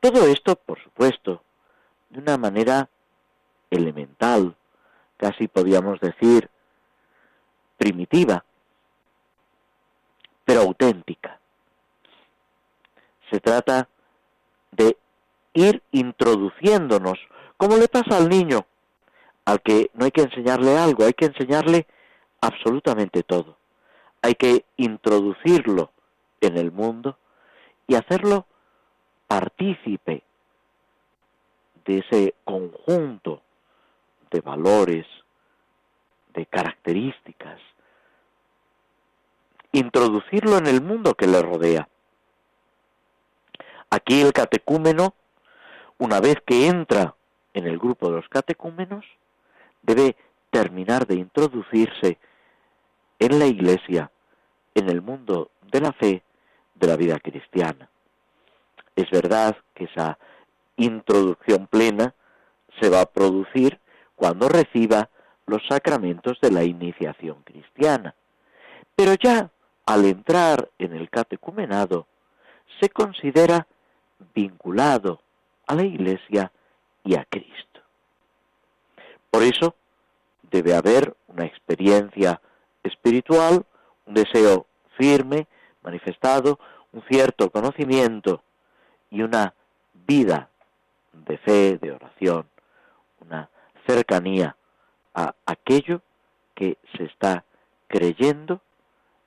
Todo 0.00 0.26
esto, 0.26 0.54
por 0.56 0.82
supuesto, 0.82 1.42
de 2.10 2.20
una 2.20 2.38
manera 2.38 2.88
elemental, 3.70 4.56
casi 5.16 5.48
podríamos 5.48 6.00
decir 6.00 6.48
primitiva, 7.76 8.44
pero 10.44 10.60
auténtica. 10.62 11.38
Se 13.30 13.40
trata 13.40 13.88
de 14.72 14.96
ir 15.52 15.82
introduciéndonos, 15.90 17.18
como 17.56 17.76
le 17.76 17.88
pasa 17.88 18.16
al 18.16 18.28
niño, 18.28 18.66
al 19.44 19.60
que 19.60 19.90
no 19.94 20.04
hay 20.04 20.10
que 20.10 20.22
enseñarle 20.22 20.78
algo, 20.78 21.04
hay 21.04 21.12
que 21.12 21.26
enseñarle 21.26 21.86
absolutamente 22.40 23.22
todo. 23.22 23.56
Hay 24.22 24.34
que 24.34 24.64
introducirlo 24.76 25.90
en 26.40 26.56
el 26.56 26.72
mundo 26.72 27.18
y 27.86 27.94
hacerlo 27.94 28.46
partícipe 29.28 30.22
de 31.84 31.98
ese 31.98 32.34
conjunto 32.44 33.42
de 34.30 34.40
valores, 34.40 35.06
de 36.34 36.46
características, 36.46 37.60
introducirlo 39.72 40.58
en 40.58 40.66
el 40.66 40.80
mundo 40.82 41.14
que 41.14 41.26
le 41.26 41.40
rodea. 41.40 41.88
Aquí 43.90 44.20
el 44.20 44.32
catecúmeno, 44.32 45.14
una 45.98 46.20
vez 46.20 46.36
que 46.44 46.66
entra 46.66 47.14
en 47.54 47.66
el 47.66 47.78
grupo 47.78 48.08
de 48.08 48.16
los 48.16 48.28
catecúmenos, 48.28 49.04
debe 49.82 50.16
terminar 50.50 51.06
de 51.06 51.16
introducirse 51.16 52.18
en 53.18 53.38
la 53.38 53.46
iglesia, 53.46 54.10
en 54.74 54.88
el 54.88 55.02
mundo 55.02 55.50
de 55.70 55.80
la 55.80 55.92
fe, 55.92 56.22
de 56.74 56.86
la 56.86 56.96
vida 56.96 57.18
cristiana. 57.18 57.88
Es 58.98 59.08
verdad 59.10 59.56
que 59.74 59.84
esa 59.84 60.18
introducción 60.76 61.68
plena 61.68 62.16
se 62.80 62.90
va 62.90 63.02
a 63.02 63.06
producir 63.06 63.78
cuando 64.16 64.48
reciba 64.48 65.08
los 65.46 65.64
sacramentos 65.68 66.40
de 66.40 66.50
la 66.50 66.64
iniciación 66.64 67.40
cristiana. 67.44 68.16
Pero 68.96 69.14
ya 69.14 69.52
al 69.86 70.04
entrar 70.04 70.68
en 70.80 70.94
el 70.94 71.08
catecumenado, 71.10 72.08
se 72.80 72.88
considera 72.88 73.68
vinculado 74.34 75.20
a 75.68 75.76
la 75.76 75.84
Iglesia 75.84 76.50
y 77.04 77.14
a 77.14 77.24
Cristo. 77.24 77.80
Por 79.30 79.44
eso 79.44 79.76
debe 80.50 80.74
haber 80.74 81.14
una 81.28 81.44
experiencia 81.44 82.40
espiritual, 82.82 83.64
un 84.06 84.14
deseo 84.14 84.66
firme, 84.96 85.46
manifestado, 85.82 86.58
un 86.92 87.04
cierto 87.08 87.48
conocimiento 87.50 88.42
y 89.10 89.22
una 89.22 89.54
vida 90.06 90.48
de 91.12 91.38
fe, 91.38 91.78
de 91.78 91.92
oración, 91.92 92.48
una 93.20 93.48
cercanía 93.86 94.56
a 95.14 95.34
aquello 95.46 96.02
que 96.54 96.78
se 96.96 97.04
está 97.04 97.44
creyendo 97.86 98.60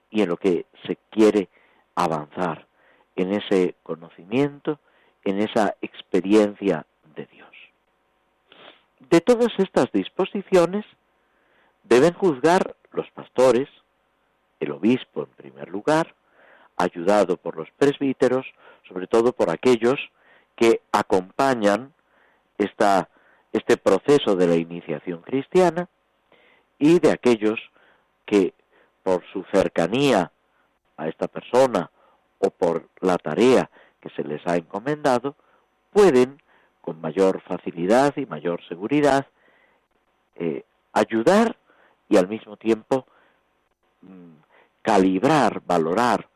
y 0.09 0.21
en 0.21 0.29
lo 0.29 0.37
que 0.37 0.65
se 0.85 0.97
quiere 1.09 1.49
avanzar, 1.95 2.67
en 3.15 3.33
ese 3.33 3.75
conocimiento, 3.83 4.79
en 5.23 5.39
esa 5.39 5.75
experiencia 5.81 6.85
de 7.15 7.25
Dios. 7.25 7.49
De 9.09 9.21
todas 9.21 9.51
estas 9.57 9.91
disposiciones 9.91 10.85
deben 11.83 12.13
juzgar 12.13 12.75
los 12.91 13.09
pastores, 13.11 13.67
el 14.59 14.71
obispo 14.71 15.23
en 15.23 15.29
primer 15.29 15.69
lugar, 15.69 16.15
ayudado 16.81 17.37
por 17.37 17.57
los 17.57 17.69
presbíteros, 17.77 18.45
sobre 18.87 19.07
todo 19.07 19.33
por 19.33 19.49
aquellos 19.49 19.99
que 20.55 20.81
acompañan 20.91 21.93
este 22.57 23.77
proceso 23.77 24.35
de 24.35 24.47
la 24.47 24.55
iniciación 24.55 25.21
cristiana 25.21 25.89
y 26.77 26.99
de 26.99 27.11
aquellos 27.11 27.59
que 28.25 28.53
por 29.03 29.23
su 29.31 29.43
cercanía 29.51 30.31
a 30.97 31.07
esta 31.07 31.27
persona 31.27 31.89
o 32.39 32.49
por 32.49 32.87
la 32.99 33.17
tarea 33.17 33.69
que 33.99 34.09
se 34.11 34.23
les 34.23 34.45
ha 34.47 34.55
encomendado, 34.55 35.35
pueden 35.91 36.41
con 36.81 36.99
mayor 37.01 37.41
facilidad 37.41 38.15
y 38.17 38.25
mayor 38.25 38.61
seguridad 38.67 39.27
eh, 40.35 40.63
ayudar 40.93 41.55
y 42.09 42.17
al 42.17 42.27
mismo 42.27 42.57
tiempo 42.57 43.05
mm, 44.01 44.33
calibrar, 44.81 45.61
valorar 45.65 46.27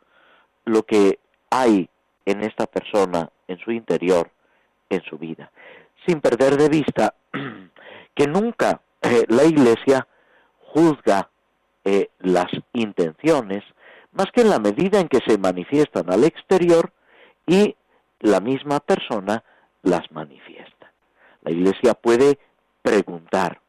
lo 0.65 0.84
que 0.84 1.19
hay 1.49 1.89
en 2.25 2.43
esta 2.43 2.65
persona, 2.65 3.30
en 3.47 3.58
su 3.60 3.71
interior, 3.71 4.30
en 4.89 5.01
su 5.04 5.17
vida, 5.17 5.51
sin 6.06 6.21
perder 6.21 6.58
de 6.58 6.69
vista 6.69 7.15
que 8.15 8.28
nunca 8.28 8.82
eh, 9.01 9.25
la 9.30 9.43
Iglesia 9.43 10.08
juzga 10.60 11.30
eh, 11.84 12.10
las 12.19 12.51
intenciones 12.73 13.63
más 14.12 14.28
que 14.34 14.41
en 14.41 14.49
la 14.49 14.60
medida 14.60 14.99
en 14.99 15.08
que 15.08 15.19
se 15.28 15.38
manifiestan 15.38 16.12
al 16.12 16.23
exterior 16.23 16.91
y 17.45 17.75
la 18.21 18.39
misma 18.39 18.80
persona 18.80 19.43
las 19.84 20.12
manifiesta. 20.12 20.91
La 21.41 21.51
Iglesia 21.51 21.93
puede 21.93 22.39
preguntar 22.82 23.62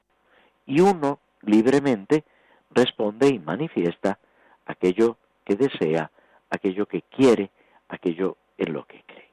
y 0.65 0.81
uno 0.81 1.19
libremente 1.43 2.25
responde 2.71 3.29
y 3.29 3.39
manifiesta 3.39 4.19
aquello 4.67 5.17
que 5.45 5.57
desea, 5.57 6.11
aquello 6.51 6.87
que 6.87 7.03
quiere, 7.03 7.51
aquello 7.89 8.37
en 8.59 8.73
lo 8.73 8.87
que 8.87 9.03
cree. 9.07 9.29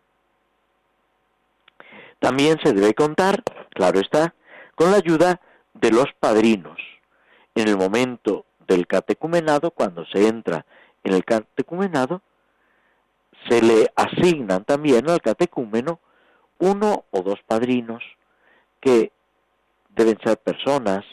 También 2.19 2.57
se 2.63 2.73
debe 2.73 2.93
contar, 2.93 3.43
claro 3.71 3.99
está, 3.99 4.33
con 4.75 4.91
la 4.91 4.97
ayuda 4.97 5.41
de 5.73 5.91
los 5.91 6.05
padrinos. 6.19 6.77
En 7.55 7.67
el 7.67 7.77
momento 7.77 8.45
del 8.67 8.87
catecumenado, 8.87 9.71
cuando 9.71 10.05
se 10.05 10.27
entra 10.27 10.65
en 11.03 11.13
el 11.13 11.25
catecumenado, 11.25 12.21
se 13.49 13.61
le 13.61 13.91
asignan 13.95 14.63
también 14.63 15.09
al 15.09 15.21
catecúmeno 15.21 15.99
uno 16.59 17.05
o 17.11 17.21
dos 17.21 17.39
padrinos 17.45 18.01
que 18.79 19.11
deben 19.89 20.17
ser 20.23 20.37
personas 20.37 21.03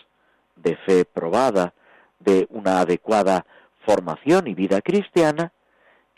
de 0.57 0.77
fe 0.77 1.05
probada, 1.05 1.75
de 2.19 2.47
una 2.51 2.81
adecuada 2.81 3.47
formación 3.85 4.47
y 4.47 4.55
vida 4.55 4.81
cristiana, 4.81 5.53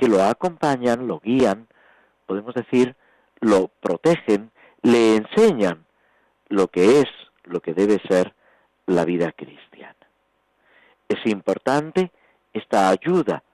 que 0.02 0.08
lo 0.08 0.20
acompañan, 0.20 1.06
lo 1.06 1.20
guían, 1.20 1.68
podemos 2.26 2.56
decir, 2.56 2.96
lo 3.38 3.68
protegen, 3.68 4.50
le 4.82 5.14
enseñan 5.14 5.84
lo 6.48 6.66
que 6.66 6.98
es, 6.98 7.08
lo 7.44 7.60
que 7.60 7.72
debe 7.72 8.00
ser 8.08 8.34
la 8.86 9.04
vida 9.04 9.30
cristiana. 9.30 9.94
Es 11.08 11.24
importante 11.24 12.10
esta 12.52 12.88
ayuda 12.88 13.44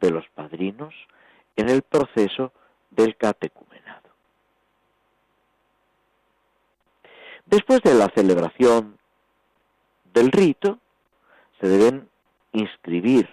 de 0.00 0.12
los 0.12 0.24
padrinos 0.28 0.94
en 1.56 1.70
el 1.70 1.82
proceso 1.82 2.52
del 2.90 3.16
catecumenado. 3.16 4.10
Después 7.46 7.80
de 7.82 7.94
la 7.94 8.12
celebración 8.14 8.96
del 10.14 10.30
rito, 10.30 10.78
se 11.60 11.66
deben 11.66 12.08
inscribir. 12.52 13.28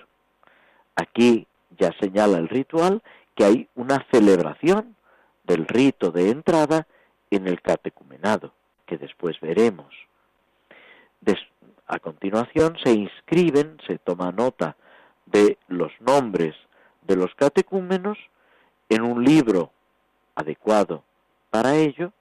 Aquí 0.96 1.46
ya 1.84 1.92
señala 2.00 2.38
el 2.38 2.48
ritual 2.48 3.04
que 3.36 3.44
hay 3.44 3.70
una 3.76 4.06
celebración 4.10 4.96
del 5.44 5.68
rito 5.68 6.12
de 6.12 6.30
entrada 6.30 6.88
en 7.30 7.46
el 7.46 7.62
catecumenado, 7.62 8.54
que 8.86 8.98
después 8.98 9.38
veremos. 9.42 9.94
a 11.86 12.00
continuación 12.00 12.78
se 12.82 12.92
inscriben, 12.92 13.78
se 13.86 13.98
toma 13.98 14.32
nota 14.32 14.78
de 15.26 15.58
los 15.68 15.92
nombres 16.00 16.56
de 17.02 17.18
los 17.18 17.36
catecúmenos 17.36 18.18
en 18.88 19.02
un 19.04 19.24
libro 19.24 19.72
adecuado 20.34 21.04
para 21.50 21.76
ello 21.76 22.14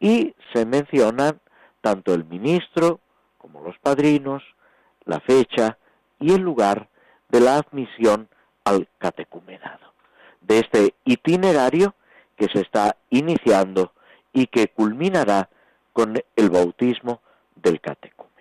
y 0.00 0.34
se 0.52 0.64
mencionan 0.64 1.40
tanto 1.82 2.14
el 2.14 2.24
ministro 2.24 3.00
como 3.36 3.60
los 3.60 3.78
padrinos, 3.78 4.42
la 5.04 5.20
fecha 5.20 5.76
y 6.18 6.32
el 6.32 6.40
lugar 6.40 6.88
de 7.32 7.40
la 7.40 7.56
admisión 7.56 8.28
al 8.62 8.86
catecumenado. 8.98 9.92
De 10.40 10.58
este 10.58 10.94
itinerario 11.04 11.94
que 12.36 12.46
se 12.46 12.60
está 12.60 12.96
iniciando 13.10 13.92
y 14.32 14.46
que 14.46 14.68
culminará 14.68 15.48
con 15.92 16.22
el 16.36 16.50
bautismo 16.50 17.20
del 17.56 17.80
catecúmeno. 17.80 18.32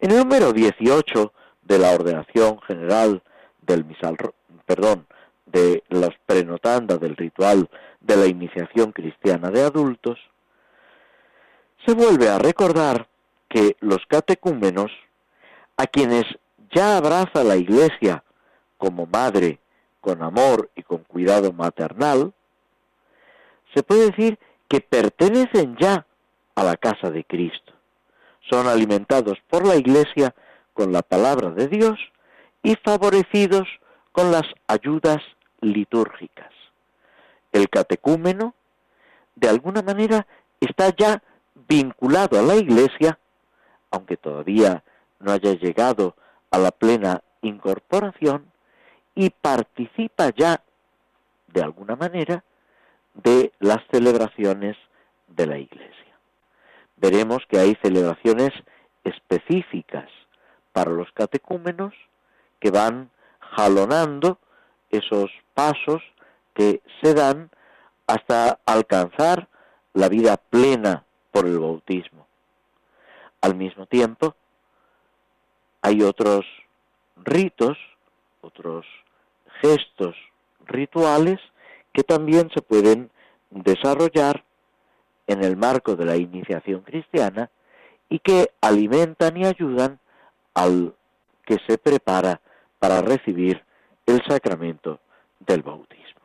En 0.00 0.10
el 0.10 0.18
número 0.18 0.52
18 0.52 1.32
de 1.62 1.78
la 1.78 1.92
ordenación 1.92 2.60
general 2.62 3.22
del 3.60 3.84
misal, 3.84 4.16
perdón, 4.66 5.06
de 5.46 5.84
las 5.88 6.10
prenotandas 6.26 6.98
del 7.00 7.16
ritual 7.16 7.68
de 8.00 8.16
la 8.16 8.26
iniciación 8.26 8.92
cristiana 8.92 9.50
de 9.50 9.62
adultos, 9.62 10.18
se 11.86 11.94
vuelve 11.94 12.28
a 12.28 12.38
recordar 12.38 13.08
que 13.48 13.76
los 13.80 13.98
catecúmenos, 14.08 14.90
a 15.76 15.86
quienes 15.86 16.24
ya 16.72 16.96
abraza 16.96 17.44
la 17.44 17.56
Iglesia 17.56 18.24
como 18.78 19.06
madre, 19.06 19.60
con 20.00 20.22
amor 20.22 20.70
y 20.74 20.82
con 20.82 21.04
cuidado 21.04 21.52
maternal, 21.52 22.32
se 23.72 23.82
puede 23.82 24.10
decir 24.10 24.38
que 24.68 24.80
pertenecen 24.80 25.76
ya 25.78 26.06
a 26.54 26.64
la 26.64 26.76
casa 26.76 27.10
de 27.10 27.24
Cristo. 27.24 27.72
Son 28.50 28.66
alimentados 28.66 29.38
por 29.48 29.66
la 29.66 29.76
Iglesia 29.76 30.34
con 30.72 30.92
la 30.92 31.02
palabra 31.02 31.50
de 31.50 31.68
Dios 31.68 31.98
y 32.62 32.74
favorecidos 32.76 33.68
con 34.10 34.32
las 34.32 34.44
ayudas 34.66 35.18
litúrgicas. 35.60 36.50
El 37.52 37.68
catecúmeno, 37.68 38.54
de 39.36 39.48
alguna 39.48 39.82
manera, 39.82 40.26
está 40.60 40.94
ya 40.96 41.22
vinculado 41.68 42.38
a 42.38 42.42
la 42.42 42.56
Iglesia, 42.56 43.18
aunque 43.90 44.16
todavía 44.16 44.82
no 45.20 45.32
haya 45.32 45.52
llegado 45.54 46.16
a 46.52 46.58
la 46.58 46.70
plena 46.70 47.22
incorporación, 47.42 48.46
y 49.14 49.30
participa 49.30 50.30
ya, 50.30 50.62
de 51.48 51.62
alguna 51.62 51.96
manera, 51.96 52.44
de 53.14 53.52
las 53.58 53.78
celebraciones 53.90 54.76
de 55.28 55.46
la 55.46 55.58
Iglesia. 55.58 56.16
Veremos 56.96 57.38
que 57.48 57.58
hay 57.58 57.76
celebraciones 57.82 58.50
específicas 59.04 60.08
para 60.72 60.90
los 60.90 61.10
catecúmenos 61.12 61.92
que 62.60 62.70
van 62.70 63.10
jalonando 63.40 64.38
esos 64.90 65.30
pasos 65.52 66.02
que 66.54 66.80
se 67.02 67.14
dan 67.14 67.50
hasta 68.06 68.58
alcanzar 68.66 69.48
la 69.94 70.08
vida 70.08 70.36
plena 70.36 71.04
por 71.30 71.46
el 71.46 71.58
bautismo. 71.58 72.26
Al 73.40 73.54
mismo 73.54 73.86
tiempo, 73.86 74.36
hay 75.82 76.02
otros 76.02 76.46
ritos, 77.16 77.76
otros 78.40 78.86
gestos 79.60 80.16
rituales 80.66 81.38
que 81.92 82.04
también 82.04 82.50
se 82.54 82.62
pueden 82.62 83.10
desarrollar 83.50 84.44
en 85.26 85.44
el 85.44 85.56
marco 85.56 85.96
de 85.96 86.04
la 86.04 86.16
iniciación 86.16 86.82
cristiana 86.82 87.50
y 88.08 88.20
que 88.20 88.52
alimentan 88.60 89.36
y 89.36 89.44
ayudan 89.44 89.98
al 90.54 90.94
que 91.44 91.58
se 91.66 91.78
prepara 91.78 92.40
para 92.78 93.00
recibir 93.00 93.64
el 94.06 94.22
sacramento 94.28 95.00
del 95.40 95.62
bautismo. 95.62 96.20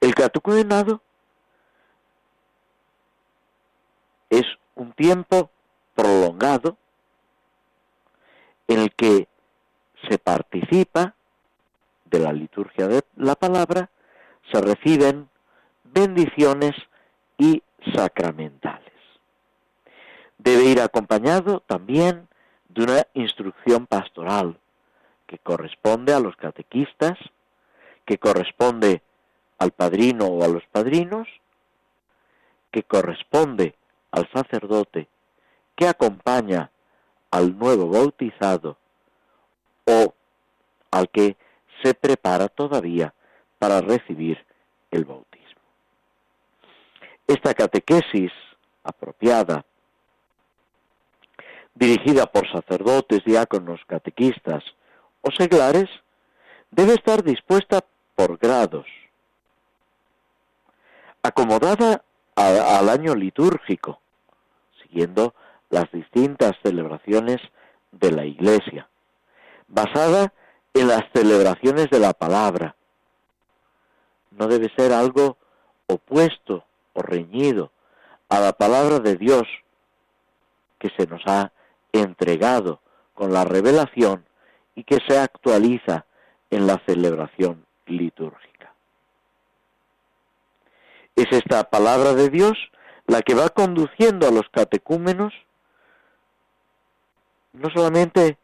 El 0.00 0.14
catecumenado 0.14 1.00
es 4.30 4.44
un 4.74 4.92
tiempo 4.92 5.50
prolongado 5.94 6.76
en 8.68 8.78
el 8.78 8.92
que 8.94 9.28
se 10.08 10.18
participa 10.18 11.14
de 12.06 12.18
la 12.18 12.32
liturgia 12.32 12.88
de 12.88 13.02
la 13.16 13.34
palabra, 13.34 13.90
se 14.50 14.60
reciben 14.60 15.28
bendiciones 15.84 16.72
y 17.38 17.62
sacramentales. 17.94 18.92
Debe 20.38 20.64
ir 20.64 20.80
acompañado 20.80 21.60
también 21.60 22.28
de 22.68 22.84
una 22.84 23.06
instrucción 23.14 23.86
pastoral 23.86 24.58
que 25.26 25.38
corresponde 25.38 26.12
a 26.12 26.20
los 26.20 26.36
catequistas, 26.36 27.18
que 28.04 28.18
corresponde 28.18 29.02
al 29.58 29.70
padrino 29.70 30.26
o 30.26 30.44
a 30.44 30.48
los 30.48 30.64
padrinos, 30.66 31.28
que 32.70 32.82
corresponde 32.82 33.74
al 34.10 34.28
sacerdote 34.32 35.08
que 35.76 35.86
acompaña 35.86 36.70
al 37.32 37.58
nuevo 37.58 37.88
bautizado 37.88 38.76
o 39.86 40.14
al 40.90 41.08
que 41.08 41.36
se 41.82 41.94
prepara 41.94 42.48
todavía 42.48 43.12
para 43.58 43.80
recibir 43.80 44.38
el 44.90 45.04
bautismo. 45.04 45.62
Esta 47.26 47.54
catequesis 47.54 48.30
apropiada, 48.84 49.64
dirigida 51.74 52.26
por 52.26 52.50
sacerdotes, 52.52 53.24
diáconos, 53.24 53.80
catequistas 53.86 54.62
o 55.22 55.30
seglares, 55.30 55.88
debe 56.70 56.92
estar 56.92 57.22
dispuesta 57.22 57.82
por 58.14 58.36
grados, 58.36 58.86
acomodada 61.22 62.04
al 62.36 62.88
año 62.90 63.14
litúrgico, 63.14 64.00
siguiendo 64.82 65.34
las 65.72 65.90
distintas 65.90 66.52
celebraciones 66.62 67.38
de 67.92 68.12
la 68.12 68.26
Iglesia, 68.26 68.88
basada 69.68 70.32
en 70.74 70.86
las 70.86 71.02
celebraciones 71.14 71.88
de 71.90 71.98
la 71.98 72.12
palabra. 72.12 72.76
No 74.30 74.48
debe 74.48 74.70
ser 74.76 74.92
algo 74.92 75.38
opuesto 75.86 76.64
o 76.92 77.02
reñido 77.02 77.72
a 78.28 78.38
la 78.38 78.52
palabra 78.52 78.98
de 78.98 79.16
Dios 79.16 79.44
que 80.78 80.90
se 80.96 81.06
nos 81.06 81.22
ha 81.26 81.52
entregado 81.92 82.80
con 83.14 83.32
la 83.32 83.44
revelación 83.44 84.26
y 84.74 84.84
que 84.84 84.98
se 85.08 85.18
actualiza 85.18 86.04
en 86.50 86.66
la 86.66 86.82
celebración 86.86 87.64
litúrgica. 87.86 88.74
Es 91.16 91.26
esta 91.30 91.64
palabra 91.70 92.12
de 92.12 92.28
Dios 92.28 92.58
la 93.06 93.22
que 93.22 93.34
va 93.34 93.48
conduciendo 93.48 94.28
a 94.28 94.30
los 94.30 94.48
catecúmenos 94.50 95.32
no 97.52 97.68
solamente 97.70 98.38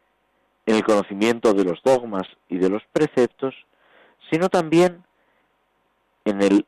en 0.66 0.75
el 0.75 0.85
conocimiento 0.85 1.55
de 1.55 1.64
los 1.64 1.83
dogmas 1.83 2.27
y 2.49 2.59
de 2.59 2.68
los 2.68 2.83
preceptos, 2.92 3.55
sino 4.31 4.49
también 4.49 5.05
en 6.25 6.42
el 6.42 6.66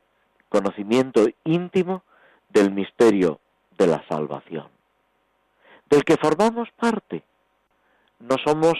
conocimiento 0.49 1.27
íntimo 1.43 2.03
del 2.49 2.71
misterio 2.71 3.39
de 3.77 3.87
la 3.87 4.05
salvación, 4.07 4.67
del 5.89 6.03
que 6.03 6.17
formamos 6.17 6.69
parte. 6.71 7.23
No 8.19 8.35
somos 8.43 8.73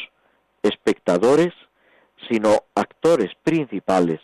espectadores, 0.64 1.54
sino 2.30 2.64
actores 2.76 3.32
principales 3.44 4.20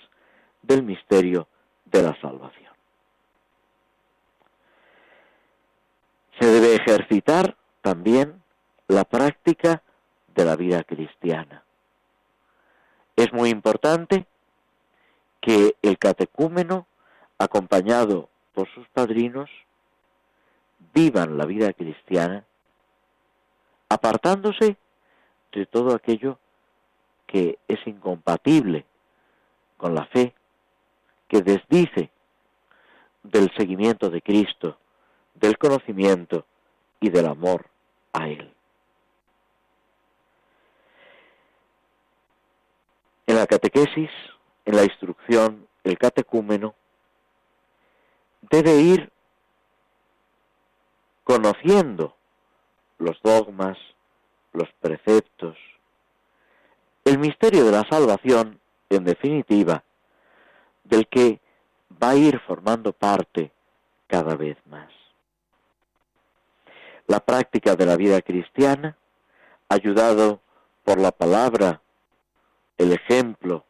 del 0.61 0.83
misterio 0.83 1.47
de 1.85 2.03
la 2.03 2.19
salvación. 2.21 2.73
Se 6.39 6.45
debe 6.47 6.75
ejercitar 6.75 7.55
también 7.81 8.43
la 8.87 9.03
práctica 9.03 9.81
de 10.35 10.45
la 10.45 10.55
vida 10.55 10.83
cristiana. 10.83 11.63
Es 13.15 13.33
muy 13.33 13.49
importante 13.49 14.25
que 15.41 15.75
el 15.81 15.97
catecúmeno, 15.97 16.87
acompañado 17.37 18.29
por 18.53 18.69
sus 18.73 18.87
padrinos, 18.89 19.49
vivan 20.93 21.37
la 21.37 21.45
vida 21.45 21.73
cristiana, 21.73 22.45
apartándose 23.89 24.77
de 25.51 25.65
todo 25.65 25.95
aquello 25.95 26.39
que 27.25 27.59
es 27.67 27.85
incompatible 27.85 28.85
con 29.77 29.95
la 29.95 30.05
fe, 30.05 30.33
que 31.27 31.41
desdice 31.41 32.09
del 33.23 33.51
seguimiento 33.57 34.09
de 34.09 34.21
Cristo, 34.21 34.77
del 35.35 35.57
conocimiento 35.57 36.45
y 36.99 37.09
del 37.09 37.27
amor 37.27 37.67
a 38.13 38.27
Él. 38.29 38.56
La 43.37 43.45
catequesis, 43.45 44.09
en 44.65 44.75
la 44.75 44.83
instrucción, 44.83 45.67
el 45.83 45.99
catecúmeno 45.99 46.73
debe 48.49 48.77
ir 48.77 49.11
conociendo 51.23 52.15
los 52.97 53.21
dogmas, 53.21 53.77
los 54.53 54.67
preceptos, 54.81 55.55
el 57.05 57.19
misterio 57.19 57.63
de 57.63 57.73
la 57.73 57.83
salvación, 57.87 58.59
en 58.89 59.03
definitiva, 59.03 59.83
del 60.83 61.07
que 61.07 61.39
va 62.01 62.09
a 62.09 62.15
ir 62.15 62.39
formando 62.39 62.91
parte 62.91 63.51
cada 64.07 64.35
vez 64.35 64.57
más. 64.65 64.91
La 67.05 67.19
práctica 67.19 67.75
de 67.75 67.85
la 67.85 67.97
vida 67.97 68.19
cristiana, 68.23 68.97
ayudado 69.69 70.41
por 70.83 70.99
la 70.99 71.11
palabra, 71.11 71.81
el 72.77 72.91
ejemplo, 72.91 73.65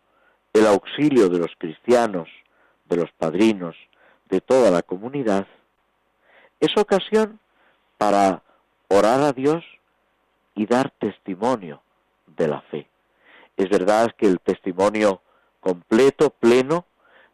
el 0.54 0.68
auxilio 0.68 1.30
de 1.30 1.40
los 1.40 1.52
cristianos, 1.58 2.28
de 2.86 2.98
los 2.98 3.12
padrinos, 3.12 3.76
de 4.30 4.42
toda 4.42 4.72
la 4.72 4.82
comunidad, 4.82 5.48
es 6.60 6.76
ocasión 6.78 7.40
para 7.98 8.42
orar 8.90 9.22
a 9.22 9.34
Dios 9.34 9.64
y 10.56 10.66
dar 10.66 10.92
testimonio 11.00 11.82
de 12.26 12.48
la 12.48 12.62
fe. 12.62 12.88
Es 13.56 13.70
verdad 13.70 14.14
que 14.18 14.28
el 14.28 14.40
testimonio 14.40 15.22
completo, 15.60 16.30
pleno, 16.30 16.86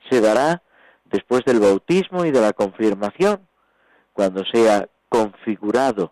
se 0.09 0.21
dará 0.21 0.61
después 1.05 1.43
del 1.45 1.59
bautismo 1.59 2.25
y 2.25 2.31
de 2.31 2.41
la 2.41 2.53
confirmación, 2.53 3.47
cuando 4.13 4.43
sea 4.45 4.87
configurado 5.09 6.11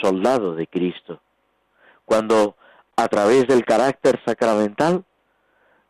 soldado 0.00 0.54
de 0.54 0.66
Cristo, 0.66 1.20
cuando 2.04 2.56
a 3.02 3.08
través 3.08 3.46
del 3.46 3.64
carácter 3.64 4.20
sacramental 4.26 5.04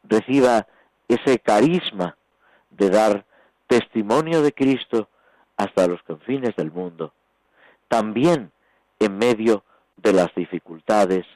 reciba 0.04 0.66
ese 1.08 1.40
carisma 1.40 2.16
de 2.70 2.88
dar 2.88 3.24
testimonio 3.66 4.42
de 4.42 4.52
Cristo 4.52 5.08
hasta 5.56 5.88
los 5.88 6.00
confines 6.04 6.54
del 6.54 6.70
mundo, 6.70 7.12
también 7.88 8.52
en 9.00 9.18
medio 9.18 9.64
de 9.96 10.12
las 10.12 10.32
dificultades, 10.34 11.26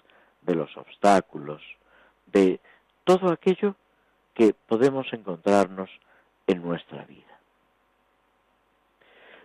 de 0.42 0.54
los 0.54 0.76
obstáculos, 0.76 1.60
de 2.26 2.60
todo 3.04 3.32
aquello 3.32 3.74
que 4.34 4.54
podemos 4.54 5.06
encontrarnos 5.12 5.90
en 6.46 6.62
nuestra 6.62 7.04
vida. 7.04 7.22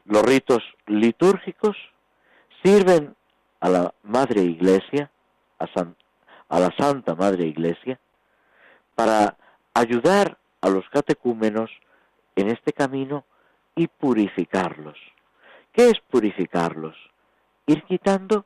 Los 0.05 0.23
ritos 0.23 0.63
litúrgicos 0.85 1.75
sirven 2.63 3.15
a 3.59 3.69
la 3.69 3.93
Madre 4.03 4.41
Iglesia, 4.41 5.09
a, 5.57 5.67
a 6.49 6.59
la 6.59 6.71
Santa 6.77 7.15
Madre 7.15 7.45
Iglesia, 7.45 7.99
para 8.95 9.37
ayudar 9.73 10.37
a 10.61 10.69
los 10.69 10.87
catecúmenos 10.89 11.71
en 12.35 12.49
este 12.49 12.73
camino 12.73 13.23
y 13.75 13.87
purificarlos. 13.87 14.97
¿Qué 15.71 15.89
es 15.89 15.99
purificarlos? 16.09 16.95
Ir 17.65 17.83
quitando 17.83 18.45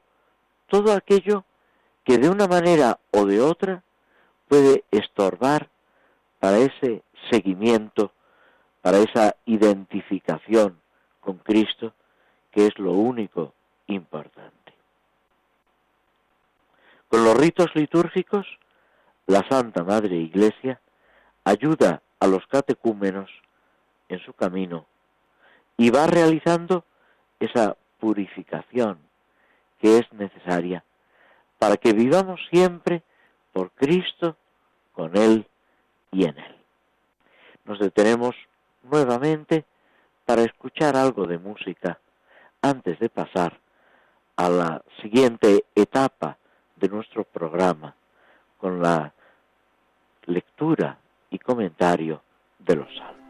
todo 0.68 0.94
aquello 0.94 1.46
que 2.04 2.18
de 2.18 2.30
una 2.30 2.48
manera 2.48 3.00
o 3.12 3.26
de 3.26 3.42
otra 3.42 3.84
puede 4.48 4.84
estorbar 4.92 5.70
para 6.39 6.58
ese 6.58 7.04
seguimiento, 7.32 8.12
para 8.82 8.98
esa 8.98 9.36
identificación 9.46 10.80
con 11.22 11.38
Cristo, 11.38 11.94
que 12.52 12.68
es 12.68 12.78
lo 12.78 12.92
único 12.92 13.54
importante. 13.88 14.62
Con 17.13 17.26
los 17.26 17.38
ritos 17.38 17.67
litúrgicos, 17.76 18.47
la 19.28 19.47
Santa 19.47 19.84
Madre 19.84 20.15
Iglesia 20.15 20.82
ayuda 21.43 22.02
a 22.19 22.26
los 22.26 22.47
catecúmenos 22.47 23.30
en 24.10 24.17
su 24.21 24.34
camino 24.34 24.88
y 25.78 25.91
va 25.91 26.08
realizando 26.08 26.86
esa 27.39 27.78
purificación 27.99 28.97
que 29.80 29.99
es 29.99 30.12
necesaria 30.12 30.84
para 31.60 31.78
que 31.78 31.93
vivamos 31.93 32.41
siempre 32.49 33.04
por 33.52 33.69
Cristo 33.73 34.36
con 34.93 35.15
Él 35.15 35.45
y 36.12 36.26
en 36.26 36.36
Él. 36.39 36.56
Nos 37.65 37.78
detenemos 37.78 38.36
nuevamente 38.82 39.65
para 40.26 40.41
escuchar 40.41 40.95
algo 40.95 41.28
de 41.28 41.38
música 41.38 41.99
antes 42.63 42.97
de 42.97 43.10
pasar 43.10 43.60
a 44.36 44.49
la 44.49 44.84
siguiente 44.99 45.63
etapa 45.76 46.39
de 46.84 46.89
nuestro 46.89 47.24
programa 47.24 47.96
con 48.58 48.82
la 48.82 49.13
lectura 50.26 50.98
y 51.30 51.39
comentario 51.39 52.22
de 52.60 52.76
los 52.76 52.93
salmos. 52.98 53.23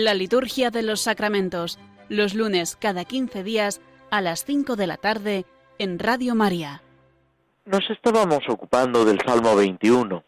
La 0.00 0.14
liturgia 0.14 0.70
de 0.70 0.84
los 0.84 1.00
sacramentos, 1.00 1.76
los 2.08 2.32
lunes 2.34 2.76
cada 2.76 3.04
15 3.04 3.42
días 3.42 3.80
a 4.12 4.20
las 4.20 4.44
5 4.44 4.76
de 4.76 4.86
la 4.86 4.96
tarde 4.96 5.44
en 5.80 5.98
Radio 5.98 6.36
María. 6.36 6.82
Nos 7.64 7.90
estábamos 7.90 8.48
ocupando 8.48 9.04
del 9.04 9.20
Salmo 9.26 9.56
21, 9.56 10.22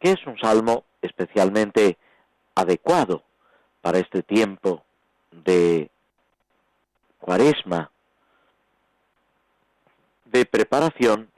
que 0.00 0.10
es 0.10 0.26
un 0.26 0.36
salmo 0.40 0.82
especialmente 1.00 1.98
adecuado 2.56 3.22
para 3.80 4.00
este 4.00 4.24
tiempo 4.24 4.82
de 5.30 5.88
cuaresma, 7.20 7.92
de 10.24 10.46
preparación 10.46 11.30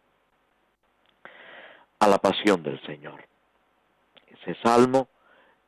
a 1.99 2.09
la 2.09 2.17
pasión 2.17 2.63
del 2.63 2.81
Señor. 2.87 3.27
Ese 4.41 4.57
salmo 4.63 5.07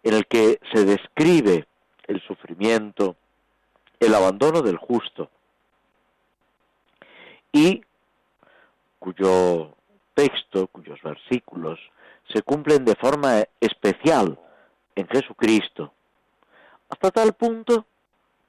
en 0.03 0.15
el 0.15 0.27
que 0.27 0.59
se 0.73 0.87
describe 0.87 1.67
el 2.07 2.21
sufrimiento, 2.23 3.17
el 4.01 4.15
abandono 4.15 4.63
del 4.63 4.77
justo, 4.77 5.31
y 7.53 7.83
cuyo 8.99 9.75
texto, 10.15 10.67
cuyos 10.69 11.01
versículos 11.03 11.79
se 12.33 12.43
cumplen 12.43 12.85
de 12.85 12.95
forma 12.97 13.45
especial 13.61 14.39
en 14.95 15.07
Jesucristo, 15.09 15.93
hasta 16.89 17.11
tal 17.11 17.33
punto 17.35 17.87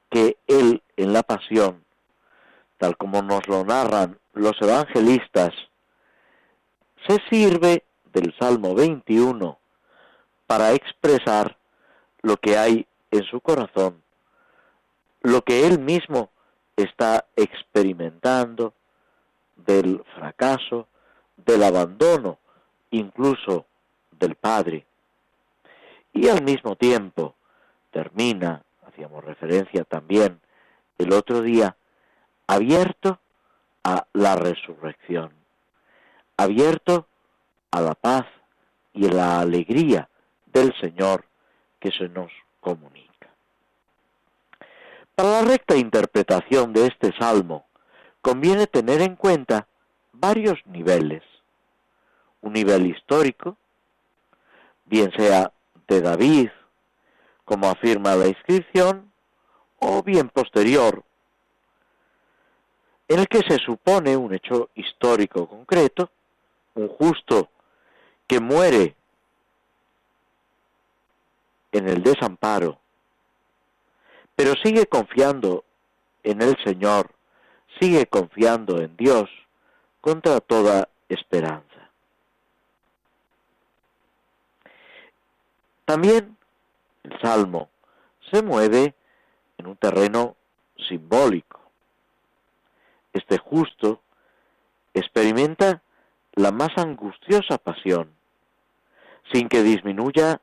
que 0.09 0.37
Él 0.47 0.81
en 0.95 1.13
la 1.13 1.23
pasión, 1.23 1.83
tal 2.77 2.97
como 2.97 3.21
nos 3.21 3.47
lo 3.47 3.63
narran 3.63 4.17
los 4.33 4.53
evangelistas, 4.61 5.53
se 7.07 7.17
sirve 7.29 7.83
del 8.13 8.33
Salmo 8.39 8.75
21 8.75 9.57
para 10.45 10.73
expresar 10.73 11.57
lo 12.21 12.37
que 12.37 12.57
hay 12.57 12.87
en 13.11 13.23
su 13.23 13.41
corazón, 13.41 14.01
lo 15.21 15.41
que 15.41 15.67
él 15.67 15.79
mismo 15.79 16.29
está 16.75 17.25
experimentando 17.35 18.73
del 19.55 20.03
fracaso, 20.15 20.87
del 21.37 21.63
abandono, 21.63 22.37
incluso 22.91 23.65
del 24.11 24.35
Padre. 24.35 24.85
Y 26.13 26.29
al 26.29 26.43
mismo 26.43 26.75
tiempo 26.75 27.35
termina, 27.91 28.63
hacíamos 28.85 29.23
referencia 29.23 29.83
también 29.83 30.39
el 30.97 31.13
otro 31.13 31.41
día, 31.41 31.75
abierto 32.47 33.19
a 33.83 34.07
la 34.13 34.35
resurrección, 34.35 35.31
abierto 36.37 37.07
a 37.71 37.81
la 37.81 37.95
paz 37.95 38.25
y 38.93 39.07
la 39.09 39.39
alegría 39.39 40.09
del 40.45 40.73
Señor 40.79 41.25
que 41.79 41.91
se 41.91 42.09
nos 42.09 42.31
comunica. 42.67 43.29
Para 45.15 45.29
la 45.29 45.41
recta 45.43 45.77
interpretación 45.77 46.73
de 46.73 46.87
este 46.87 47.13
salmo, 47.17 47.65
conviene 48.21 48.67
tener 48.67 49.01
en 49.01 49.15
cuenta 49.15 49.67
varios 50.11 50.59
niveles. 50.65 51.23
Un 52.41 52.53
nivel 52.53 52.87
histórico, 52.87 53.55
bien 54.85 55.11
sea 55.15 55.53
de 55.87 56.01
David, 56.01 56.49
como 57.45 57.69
afirma 57.69 58.15
la 58.15 58.27
inscripción, 58.27 59.13
o 59.79 60.03
bien 60.03 60.27
posterior, 60.27 61.03
en 63.07 63.19
el 63.19 63.27
que 63.29 63.43
se 63.47 63.59
supone 63.59 64.17
un 64.17 64.33
hecho 64.33 64.69
histórico 64.75 65.47
concreto, 65.47 66.09
un 66.75 66.89
justo 66.89 67.49
que 68.27 68.41
muere 68.41 68.96
en 71.77 71.87
el 71.87 72.03
desamparo 72.03 72.79
pero 74.37 74.53
sigue 74.63 74.85
confiando 74.85 75.65
en 76.21 76.43
el 76.43 76.55
Señor, 76.63 77.09
sigue 77.81 78.05
confiando 78.05 78.79
en 78.79 78.95
Dios 78.95 79.27
contra 79.99 80.39
toda 80.39 80.89
esperanza. 81.09 81.89
También 85.85 86.37
el 87.01 87.19
Salmo 87.19 87.69
se 88.31 88.43
mueve 88.43 88.93
en 89.57 89.65
un 89.65 89.75
terreno 89.75 90.35
simbólico. 90.87 91.59
Este 93.13 93.39
justo 93.39 94.01
experimenta 94.93 95.81
la 96.33 96.51
más 96.51 96.77
angustiosa 96.77 97.57
pasión, 97.57 98.11
sin 99.33 99.49
que 99.49 99.63
disminuya 99.63 100.41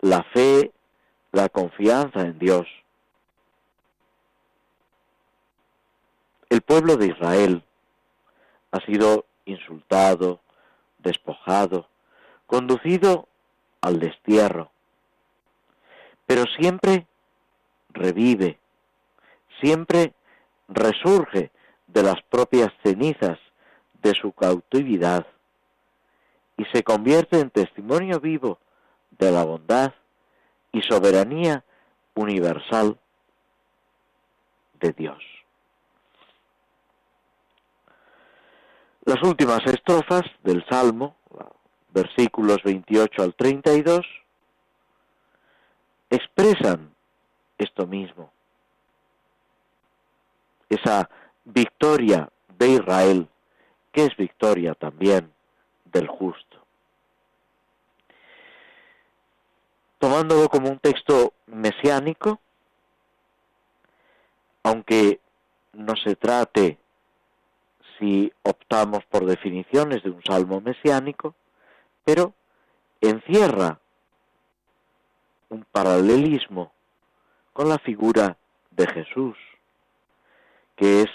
la 0.00 0.22
fe, 0.22 0.72
la 1.32 1.48
confianza 1.48 2.20
en 2.20 2.38
Dios. 2.38 2.66
El 6.48 6.62
pueblo 6.62 6.96
de 6.96 7.06
Israel 7.08 7.62
ha 8.70 8.80
sido 8.80 9.26
insultado, 9.44 10.40
despojado, 10.98 11.88
conducido 12.46 13.28
al 13.80 13.98
destierro, 14.00 14.70
pero 16.26 16.44
siempre 16.58 17.06
revive, 17.90 18.58
siempre 19.60 20.14
resurge 20.68 21.50
de 21.86 22.02
las 22.02 22.20
propias 22.30 22.72
cenizas 22.82 23.38
de 24.02 24.14
su 24.14 24.32
cautividad 24.32 25.26
y 26.56 26.64
se 26.66 26.82
convierte 26.82 27.40
en 27.40 27.50
testimonio 27.50 28.20
vivo 28.20 28.58
de 29.18 29.32
la 29.32 29.44
bondad 29.44 29.92
y 30.72 30.82
soberanía 30.82 31.64
universal 32.14 32.98
de 34.80 34.92
Dios. 34.92 35.22
Las 39.04 39.22
últimas 39.22 39.60
estrofas 39.66 40.22
del 40.42 40.64
Salmo, 40.68 41.16
versículos 41.90 42.58
28 42.62 43.22
al 43.22 43.34
32, 43.34 44.06
expresan 46.10 46.94
esto 47.56 47.86
mismo, 47.86 48.30
esa 50.68 51.08
victoria 51.44 52.30
de 52.58 52.68
Israel, 52.68 53.28
que 53.92 54.04
es 54.04 54.16
victoria 54.16 54.74
también 54.74 55.32
del 55.86 56.06
justo. 56.06 56.47
Tomándolo 59.98 60.48
como 60.48 60.70
un 60.70 60.78
texto 60.78 61.32
mesiánico, 61.46 62.40
aunque 64.62 65.20
no 65.72 65.96
se 65.96 66.16
trate 66.16 66.78
si 67.98 68.32
optamos 68.42 69.04
por 69.06 69.24
definiciones 69.24 70.02
de 70.02 70.10
un 70.10 70.22
salmo 70.22 70.60
mesiánico, 70.60 71.34
pero 72.04 72.32
encierra 73.00 73.80
un 75.48 75.64
paralelismo 75.64 76.72
con 77.52 77.68
la 77.68 77.78
figura 77.78 78.36
de 78.70 78.86
Jesús, 78.86 79.36
que 80.76 81.02
es 81.02 81.10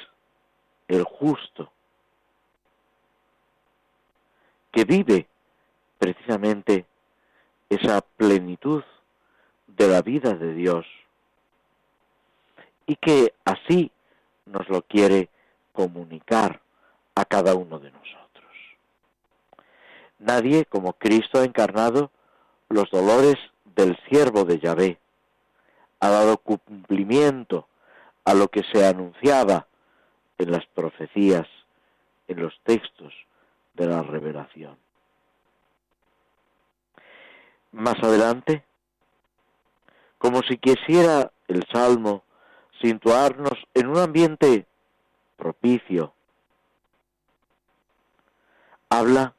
el 0.88 1.04
justo, 1.04 1.72
que 4.72 4.84
vive 4.84 5.28
precisamente 5.98 6.86
esa 7.76 8.02
plenitud 8.02 8.84
de 9.68 9.88
la 9.88 10.02
vida 10.02 10.34
de 10.34 10.54
Dios 10.54 10.86
y 12.86 12.96
que 12.96 13.34
así 13.46 13.92
nos 14.46 14.68
lo 14.70 14.82
quiere 14.82 15.30
comunicar 15.72 16.62
a 17.16 17.26
cada 17.26 17.56
uno 17.56 17.80
de 17.80 17.92
nosotros. 17.92 18.52
Nadie 20.20 20.66
como 20.66 20.94
Cristo 20.94 21.40
ha 21.40 21.46
encarnado 21.46 22.12
los 22.70 22.90
dolores 22.90 23.36
del 23.76 23.98
siervo 24.10 24.46
de 24.46 24.60
Yahvé, 24.60 24.98
ha 26.00 26.10
dado 26.10 26.38
cumplimiento 26.38 27.68
a 28.26 28.34
lo 28.34 28.48
que 28.48 28.64
se 28.72 28.86
anunciaba 28.86 29.68
en 30.38 30.52
las 30.52 30.66
profecías, 30.68 31.48
en 32.28 32.42
los 32.42 32.54
textos 32.64 33.14
de 33.74 33.86
la 33.88 34.02
revelación. 34.04 34.78
Más 37.74 37.96
adelante, 38.02 38.64
como 40.18 40.42
si 40.44 40.58
quisiera 40.58 41.32
el 41.48 41.66
Salmo 41.72 42.24
situarnos 42.82 43.54
en 43.74 43.88
un 43.88 43.98
ambiente 43.98 44.68
propicio. 45.36 46.14
Habla 48.90 49.34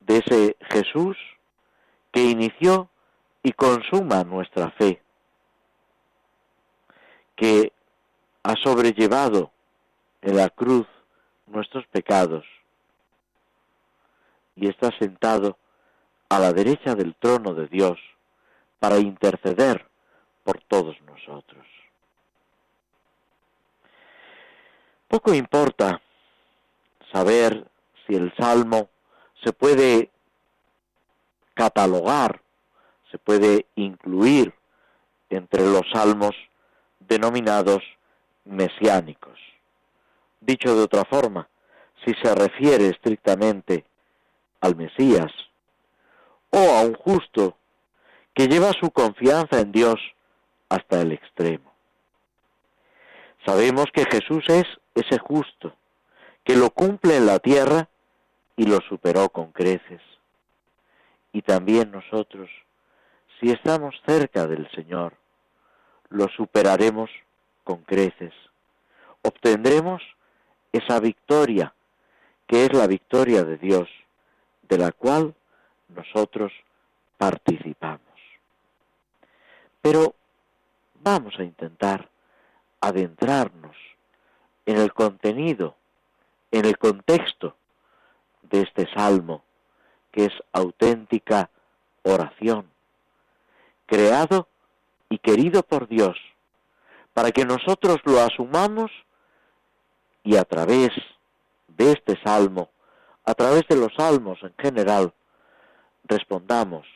de 0.00 0.18
ese 0.18 0.56
Jesús 0.70 1.16
que 2.12 2.22
inició 2.22 2.90
y 3.42 3.52
consuma 3.52 4.24
nuestra 4.24 4.70
fe, 4.72 5.02
que 7.34 7.72
ha 8.42 8.54
sobrellevado 8.62 9.52
en 10.20 10.36
la 10.36 10.50
cruz 10.50 10.86
nuestros 11.46 11.86
pecados 11.86 12.44
y 14.54 14.68
está 14.68 14.90
sentado 14.98 15.56
a 16.32 16.38
la 16.38 16.54
derecha 16.54 16.94
del 16.94 17.14
trono 17.14 17.52
de 17.52 17.68
Dios 17.68 17.98
para 18.78 18.96
interceder 18.96 19.86
por 20.44 20.62
todos 20.62 20.96
nosotros. 21.02 21.66
Poco 25.08 25.34
importa 25.34 26.00
saber 27.12 27.66
si 28.06 28.14
el 28.14 28.34
salmo 28.34 28.88
se 29.44 29.52
puede 29.52 30.10
catalogar, 31.52 32.40
se 33.10 33.18
puede 33.18 33.66
incluir 33.74 34.54
entre 35.28 35.66
los 35.66 35.82
salmos 35.92 36.34
denominados 36.98 37.82
mesiánicos. 38.46 39.38
Dicho 40.40 40.74
de 40.74 40.82
otra 40.82 41.04
forma, 41.04 41.46
si 42.06 42.14
se 42.14 42.34
refiere 42.34 42.88
estrictamente 42.88 43.84
al 44.62 44.76
Mesías 44.76 45.30
o 46.52 46.58
a 46.58 46.82
un 46.82 46.94
justo 46.94 47.56
que 48.34 48.46
lleva 48.46 48.72
su 48.72 48.90
confianza 48.90 49.60
en 49.60 49.72
Dios 49.72 50.00
hasta 50.68 51.00
el 51.00 51.12
extremo. 51.12 51.72
Sabemos 53.44 53.86
que 53.92 54.04
Jesús 54.04 54.44
es 54.48 54.64
ese 54.94 55.18
justo, 55.18 55.74
que 56.44 56.56
lo 56.56 56.70
cumple 56.70 57.16
en 57.16 57.26
la 57.26 57.38
tierra 57.38 57.88
y 58.56 58.66
lo 58.66 58.78
superó 58.88 59.28
con 59.30 59.52
creces. 59.52 60.00
Y 61.32 61.42
también 61.42 61.90
nosotros, 61.90 62.48
si 63.40 63.50
estamos 63.50 63.94
cerca 64.06 64.46
del 64.46 64.70
Señor, 64.72 65.14
lo 66.10 66.28
superaremos 66.28 67.10
con 67.64 67.78
creces. 67.82 68.32
Obtendremos 69.22 70.02
esa 70.72 71.00
victoria, 71.00 71.74
que 72.46 72.66
es 72.66 72.72
la 72.72 72.86
victoria 72.86 73.44
de 73.44 73.56
Dios, 73.56 73.88
de 74.68 74.78
la 74.78 74.92
cual 74.92 75.34
nosotros 75.92 76.52
participamos. 77.16 78.00
Pero 79.80 80.14
vamos 81.00 81.34
a 81.38 81.44
intentar 81.44 82.08
adentrarnos 82.80 83.76
en 84.66 84.78
el 84.78 84.92
contenido, 84.92 85.76
en 86.50 86.64
el 86.64 86.78
contexto 86.78 87.56
de 88.42 88.62
este 88.62 88.86
salmo, 88.92 89.42
que 90.10 90.26
es 90.26 90.32
auténtica 90.52 91.50
oración, 92.02 92.68
creado 93.86 94.48
y 95.08 95.18
querido 95.18 95.62
por 95.62 95.88
Dios, 95.88 96.16
para 97.14 97.30
que 97.30 97.44
nosotros 97.44 97.98
lo 98.04 98.20
asumamos 98.20 98.90
y 100.22 100.36
a 100.36 100.44
través 100.44 100.90
de 101.68 101.92
este 101.92 102.20
salmo, 102.22 102.70
a 103.24 103.34
través 103.34 103.66
de 103.68 103.76
los 103.76 103.94
salmos 103.94 104.38
en 104.42 104.54
general, 104.58 105.12
respondamos 106.12 106.86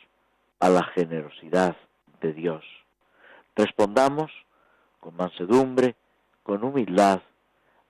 a 0.59 0.69
la 0.69 0.83
generosidad 0.83 1.75
de 2.21 2.33
Dios. 2.33 2.63
Respondamos 3.55 4.31
con 4.99 5.15
mansedumbre, 5.15 5.95
con 6.43 6.63
humildad, 6.63 7.21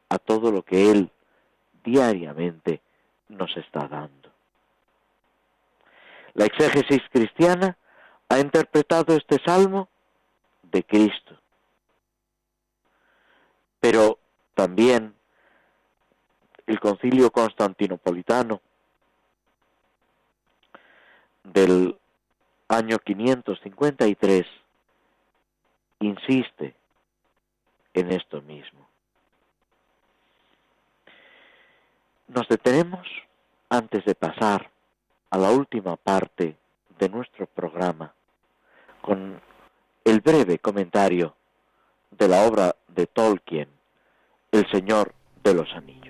a 0.09 0.19
todo 0.19 0.51
lo 0.51 0.63
que 0.63 0.89
Él 0.89 1.11
diariamente 1.83 2.81
nos 3.27 3.55
está 3.57 3.87
dando. 3.89 4.31
La 6.33 6.45
exégesis 6.45 7.01
cristiana 7.11 7.77
ha 8.29 8.39
interpretado 8.39 9.15
este 9.15 9.37
salmo 9.45 9.89
de 10.63 10.83
Cristo, 10.83 11.37
pero 13.81 14.19
también 14.53 15.13
el 16.67 16.79
concilio 16.79 17.31
constantinopolitano 17.31 18.61
del 21.53 21.97
año 22.67 22.99
553 22.99 24.45
insiste 25.99 26.75
en 27.93 28.11
esto 28.11 28.41
mismo. 28.41 28.87
Nos 32.27 32.47
detenemos 32.47 33.07
antes 33.69 34.03
de 34.05 34.15
pasar 34.15 34.69
a 35.29 35.37
la 35.37 35.51
última 35.51 35.95
parte 35.95 36.57
de 36.99 37.09
nuestro 37.09 37.47
programa 37.47 38.13
con 39.01 39.41
el 40.03 40.21
breve 40.21 40.59
comentario 40.59 41.35
de 42.11 42.27
la 42.27 42.45
obra 42.45 42.75
de 42.87 43.07
Tolkien, 43.07 43.69
El 44.51 44.69
Señor 44.71 45.13
de 45.43 45.53
los 45.53 45.71
Anillos. 45.73 46.06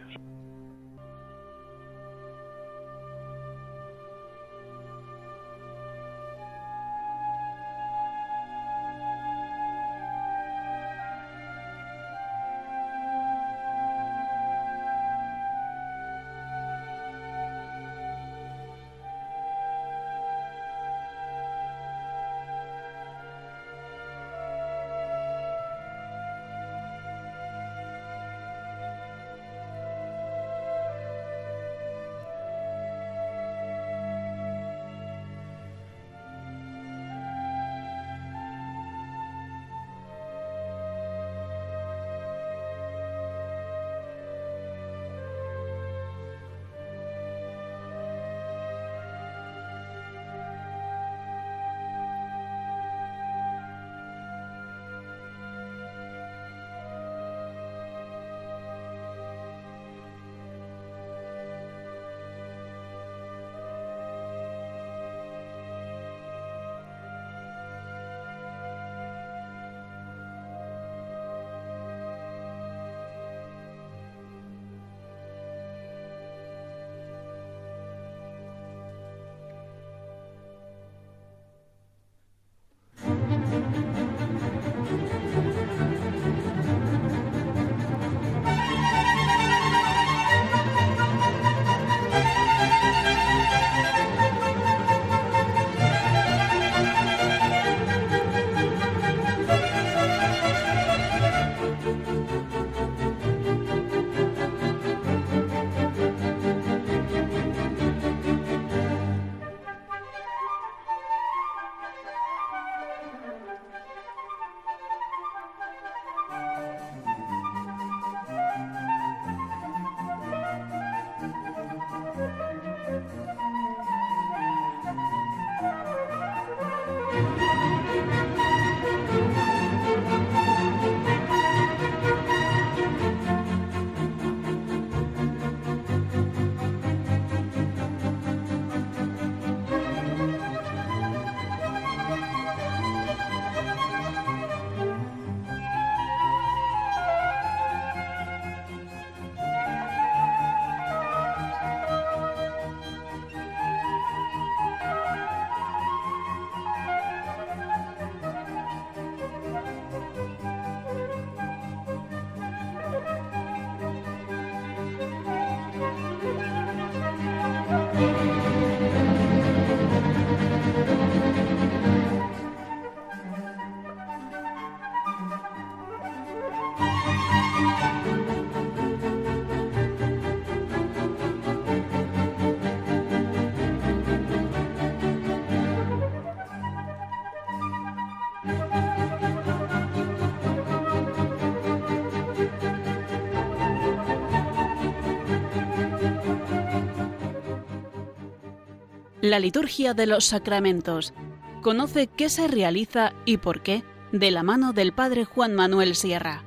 La 199.30 199.40
liturgia 199.40 199.94
de 199.94 200.08
los 200.08 200.24
sacramentos. 200.24 201.14
Conoce 201.62 202.08
qué 202.08 202.30
se 202.30 202.48
realiza 202.48 203.12
y 203.26 203.36
por 203.36 203.62
qué 203.62 203.84
de 204.14 204.32
la 204.32 204.42
mano 204.42 204.72
del 204.72 204.94
padre 204.94 205.26
Juan 205.26 205.54
Manuel 205.54 205.96
Sierra. 205.96 206.46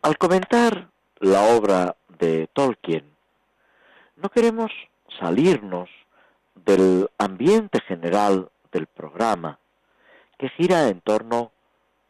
Al 0.00 0.16
comentar 0.16 0.88
la 1.18 1.42
obra 1.54 1.96
de 2.18 2.48
Tolkien, 2.54 3.04
no 4.16 4.30
queremos 4.30 4.72
salirnos 5.18 5.90
del 6.54 7.10
ambiente 7.18 7.82
general 7.82 8.50
del 8.72 8.86
programa, 8.86 9.58
que 10.38 10.48
gira 10.48 10.88
en 10.88 11.02
torno 11.02 11.52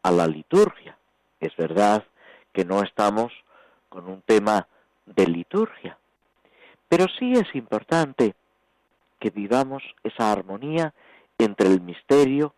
a 0.04 0.12
la 0.12 0.28
liturgia. 0.28 0.96
Es 1.40 1.56
verdad 1.56 2.04
que 2.52 2.64
no 2.64 2.84
estamos 2.84 3.32
con 3.88 4.08
un 4.08 4.22
tema 4.22 4.68
de 5.06 5.26
liturgia, 5.26 5.98
pero 6.88 7.06
sí 7.18 7.32
es 7.32 7.52
importante 7.56 8.36
que 9.20 9.30
vivamos 9.30 9.82
esa 10.02 10.32
armonía 10.32 10.92
entre 11.38 11.68
el 11.68 11.80
misterio, 11.80 12.54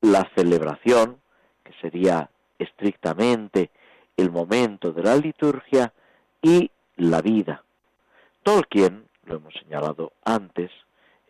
la 0.00 0.30
celebración, 0.36 1.18
que 1.64 1.72
sería 1.80 2.30
estrictamente 2.58 3.70
el 4.16 4.30
momento 4.30 4.92
de 4.92 5.02
la 5.02 5.16
liturgia, 5.16 5.92
y 6.42 6.70
la 6.96 7.22
vida. 7.22 7.62
Tolkien, 8.42 9.08
lo 9.24 9.36
hemos 9.36 9.54
señalado 9.54 10.12
antes, 10.24 10.70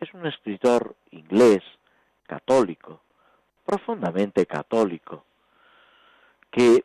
es 0.01 0.13
un 0.15 0.27
escritor 0.27 0.97
inglés, 1.11 1.63
católico, 2.27 3.03
profundamente 3.65 4.47
católico, 4.47 5.25
que 6.51 6.85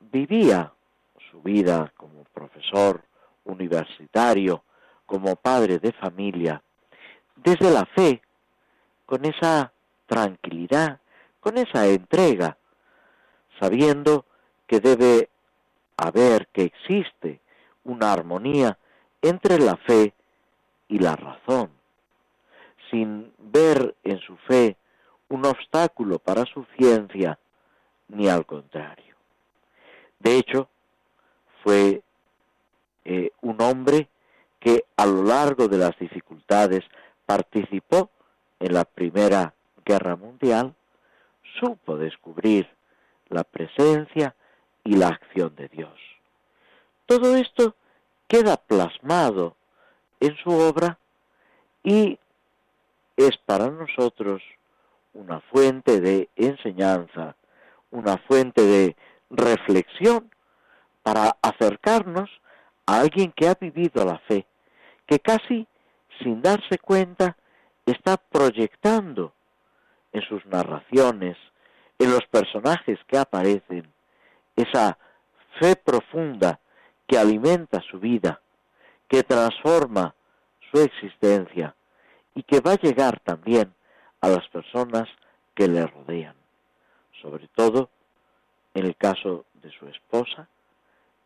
vivía 0.00 0.72
su 1.30 1.40
vida 1.40 1.92
como 1.96 2.24
profesor 2.24 3.02
universitario, 3.44 4.64
como 5.06 5.36
padre 5.36 5.78
de 5.78 5.92
familia, 5.92 6.60
desde 7.42 7.70
la 7.70 7.86
fe, 7.86 8.20
con 9.06 9.24
esa 9.24 9.72
tranquilidad, 10.06 11.00
con 11.40 11.58
esa 11.58 11.86
entrega, 11.86 12.56
sabiendo 13.60 14.24
que 14.66 14.80
debe 14.80 15.28
haber, 15.96 16.48
que 16.48 16.62
existe 16.62 17.40
una 17.84 18.12
armonía 18.12 18.78
entre 19.22 19.58
la 19.58 19.76
fe 19.76 20.12
y 20.88 20.98
la 20.98 21.16
razón, 21.16 21.70
sin 22.90 23.32
ver 23.38 23.94
en 24.04 24.18
su 24.20 24.36
fe 24.36 24.76
un 25.28 25.44
obstáculo 25.44 26.18
para 26.18 26.44
su 26.46 26.64
ciencia, 26.76 27.38
ni 28.08 28.28
al 28.28 28.46
contrario. 28.46 29.14
De 30.18 30.36
hecho, 30.36 30.68
fue 31.62 32.02
eh, 33.04 33.30
un 33.42 33.60
hombre 33.60 34.08
que 34.58 34.84
a 34.96 35.06
lo 35.06 35.22
largo 35.22 35.68
de 35.68 35.78
las 35.78 35.96
dificultades 35.98 36.84
participó 37.28 38.08
en 38.58 38.72
la 38.72 38.86
Primera 38.86 39.52
Guerra 39.84 40.16
Mundial, 40.16 40.74
supo 41.60 41.98
descubrir 41.98 42.66
la 43.28 43.44
presencia 43.44 44.34
y 44.82 44.96
la 44.96 45.08
acción 45.08 45.54
de 45.54 45.68
Dios. 45.68 45.92
Todo 47.04 47.36
esto 47.36 47.74
queda 48.28 48.56
plasmado 48.56 49.56
en 50.20 50.34
su 50.38 50.48
obra 50.48 50.98
y 51.84 52.18
es 53.18 53.36
para 53.44 53.68
nosotros 53.68 54.42
una 55.12 55.40
fuente 55.52 56.00
de 56.00 56.30
enseñanza, 56.34 57.36
una 57.90 58.16
fuente 58.26 58.62
de 58.62 58.96
reflexión 59.28 60.30
para 61.02 61.36
acercarnos 61.42 62.30
a 62.86 63.00
alguien 63.00 63.32
que 63.32 63.48
ha 63.48 63.54
vivido 63.54 64.02
la 64.06 64.18
fe, 64.20 64.46
que 65.06 65.18
casi 65.20 65.66
sin 66.22 66.42
darse 66.42 66.78
cuenta 66.78 67.36
está 67.86 68.16
proyectando 68.16 69.32
en 70.12 70.22
sus 70.22 70.44
narraciones, 70.46 71.36
en 71.98 72.10
los 72.10 72.24
personajes 72.26 72.98
que 73.06 73.18
aparecen, 73.18 73.90
esa 74.56 74.98
fe 75.58 75.76
profunda 75.76 76.60
que 77.06 77.18
alimenta 77.18 77.80
su 77.90 77.98
vida, 77.98 78.40
que 79.08 79.22
transforma 79.22 80.14
su 80.70 80.80
existencia 80.80 81.74
y 82.34 82.42
que 82.42 82.60
va 82.60 82.72
a 82.72 82.78
llegar 82.78 83.20
también 83.20 83.72
a 84.20 84.28
las 84.28 84.46
personas 84.48 85.08
que 85.54 85.68
le 85.68 85.86
rodean, 85.86 86.34
sobre 87.22 87.48
todo 87.48 87.90
en 88.74 88.86
el 88.86 88.96
caso 88.96 89.46
de 89.54 89.70
su 89.70 89.88
esposa 89.88 90.48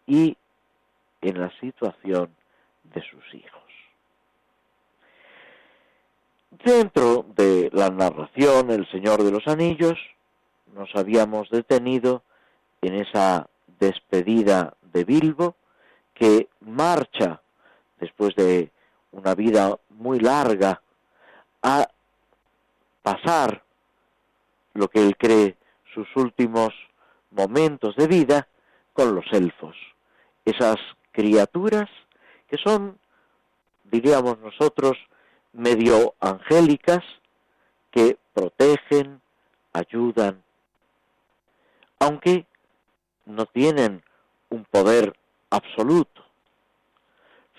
y 0.06 0.36
en 1.20 1.40
la 1.40 1.50
situación 1.60 2.34
de 2.84 3.02
sus 3.02 3.34
hijos. 3.34 3.71
Dentro 6.52 7.24
de 7.34 7.70
la 7.72 7.88
narración 7.88 8.70
El 8.70 8.86
Señor 8.90 9.22
de 9.22 9.30
los 9.30 9.48
Anillos 9.48 9.98
nos 10.74 10.94
habíamos 10.94 11.48
detenido 11.48 12.22
en 12.82 12.94
esa 12.94 13.48
despedida 13.80 14.74
de 14.92 15.04
Bilbo 15.04 15.56
que 16.12 16.50
marcha 16.60 17.40
después 17.98 18.34
de 18.36 18.70
una 19.12 19.34
vida 19.34 19.78
muy 19.88 20.20
larga 20.20 20.82
a 21.62 21.88
pasar 23.02 23.62
lo 24.74 24.88
que 24.88 25.00
él 25.00 25.16
cree 25.16 25.56
sus 25.94 26.06
últimos 26.16 26.74
momentos 27.30 27.96
de 27.96 28.06
vida 28.06 28.46
con 28.92 29.14
los 29.14 29.24
elfos, 29.32 29.74
esas 30.44 30.76
criaturas 31.12 31.88
que 32.46 32.58
son, 32.58 32.98
diríamos 33.84 34.38
nosotros, 34.38 34.98
medio 35.52 36.14
angélicas 36.20 37.04
que 37.90 38.18
protegen, 38.32 39.20
ayudan, 39.72 40.42
aunque 41.98 42.46
no 43.26 43.46
tienen 43.46 44.02
un 44.50 44.64
poder 44.64 45.14
absoluto. 45.50 46.22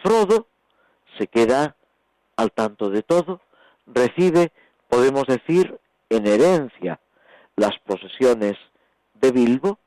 Frodo 0.02 0.48
se 1.18 1.28
queda 1.28 1.76
al 2.36 2.52
tanto 2.52 2.90
de 2.90 3.04
todo, 3.04 3.42
recibe, 3.86 4.52
podemos 4.90 5.26
decir, 5.28 5.80
en 6.10 6.28
herencia 6.28 7.00
las 7.56 7.78
posesiones 7.86 8.58
de 9.14 9.32
Bilbo, 9.32 9.80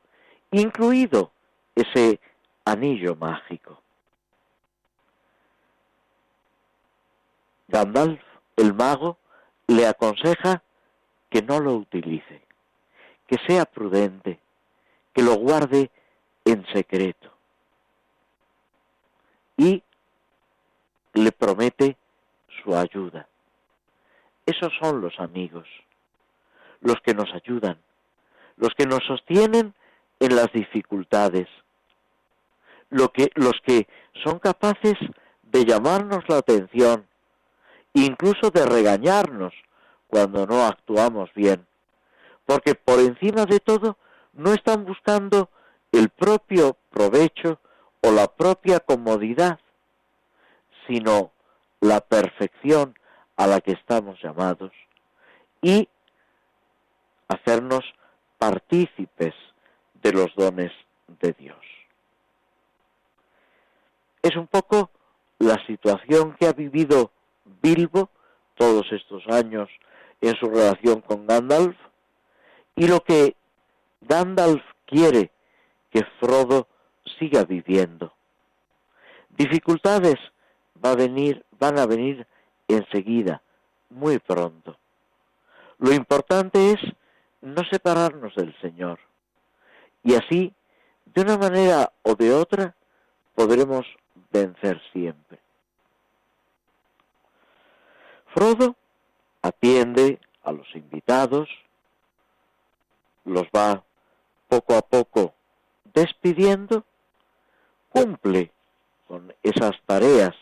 incluido 0.53 1.33
ese 1.75 2.21
anillo 2.65 3.17
mágico. 3.17 3.83
Gandalf, 7.69 8.21
el 8.57 8.75
mago, 8.75 9.19
le 9.67 9.87
aconseja 9.87 10.63
que 11.31 11.43
no 11.43 11.61
lo 11.61 11.75
utilice, 11.75 12.43
que 13.27 13.37
sea 13.47 13.65
prudente, 13.65 14.39
que 15.13 15.23
lo 15.23 15.35
guarde 15.35 15.91
en 16.45 16.65
secreto. 16.73 17.33
Y 19.57 19.83
le 21.15 21.33
promete 21.33 21.97
su 22.63 22.77
ayuda. 22.77 23.27
Esos 24.45 24.73
son 24.81 25.01
los 25.01 25.19
amigos, 25.19 25.67
los 26.81 27.01
que 27.01 27.15
nos 27.15 27.33
ayudan, 27.35 27.79
los 28.57 28.75
que 28.75 28.87
nos 28.87 29.03
sostienen 29.05 29.75
en 30.21 30.37
las 30.37 30.53
dificultades, 30.53 31.49
los 32.91 33.11
que 33.11 33.89
son 34.23 34.39
capaces 34.39 34.95
de 35.43 35.65
llamarnos 35.65 36.25
la 36.29 36.39
atención 36.39 37.07
incluso 38.05 38.51
de 38.51 38.67
regañarnos 38.67 39.55
cuando 40.07 40.47
no 40.47 40.67
actuamos 40.67 41.33
bien, 41.35 41.67
porque 42.45 42.75
por 42.75 43.01
encima 43.01 43.47
de 43.47 43.61
todo 43.61 43.97
no 44.35 44.53
están 44.53 44.85
buscando 44.85 45.51
el 45.93 46.11
propio 46.11 46.77
provecho 46.91 47.59
o 48.03 48.11
la 48.13 48.29
propia 48.29 48.81
comodidad, 48.81 49.59
sino 50.87 51.33
la 51.81 52.01
perfección 52.01 52.99
a 53.37 53.47
la 53.47 53.61
que 53.61 53.73
estamos 53.73 54.21
llamados 54.23 54.73
y 55.63 55.89
hacernos 57.29 57.85
partícipes 58.39 59.35
de 59.95 60.13
los 60.13 60.35
dones 60.37 60.73
de 61.21 61.33
Dios. 61.33 61.65
Es 64.23 64.37
un 64.37 64.47
poco 64.47 64.91
la 65.39 65.57
situación 65.67 66.37
que 66.39 66.47
ha 66.47 66.53
vivido 66.53 67.11
Bilbo 67.63 68.11
todos 68.55 68.87
estos 68.93 69.27
años 69.29 69.69
en 70.21 70.35
su 70.37 70.47
relación 70.47 71.01
con 71.01 71.27
Gandalf 71.27 71.77
y 72.75 72.87
lo 72.87 73.01
que 73.01 73.37
Gandalf 74.01 74.63
quiere 74.85 75.31
que 75.91 76.05
Frodo 76.21 76.69
siga 77.19 77.45
viviendo. 77.45 78.13
Dificultades 79.31 80.17
va 80.85 80.93
a 80.93 80.97
venir, 80.97 81.45
van 81.59 81.79
a 81.79 81.87
venir 81.87 82.27
enseguida, 82.69 83.43
muy 83.91 84.19
pronto. 84.19 84.77
Lo 85.79 85.93
importante 85.93 86.73
es 86.73 86.81
no 87.43 87.63
separarnos 87.71 88.35
del 88.35 88.59
Señor. 88.61 88.99
Y 90.03 90.15
así, 90.15 90.55
de 91.07 91.23
una 91.23 91.37
manera 91.37 91.93
o 92.03 92.15
de 92.15 92.33
otra, 92.33 92.75
podremos 93.35 93.87
vencer 94.31 94.81
siempre. 94.93 95.39
Frodo 98.37 98.77
atiende 99.41 100.21
a 100.43 100.53
los 100.53 100.67
invitados, 100.75 101.49
los 103.25 103.45
va 103.45 103.83
poco 104.47 104.75
a 104.75 104.83
poco 104.83 105.33
despidiendo, 105.95 106.85
cumple 107.89 108.51
con 109.09 109.33
esas 109.43 109.73
tareas 109.87 110.35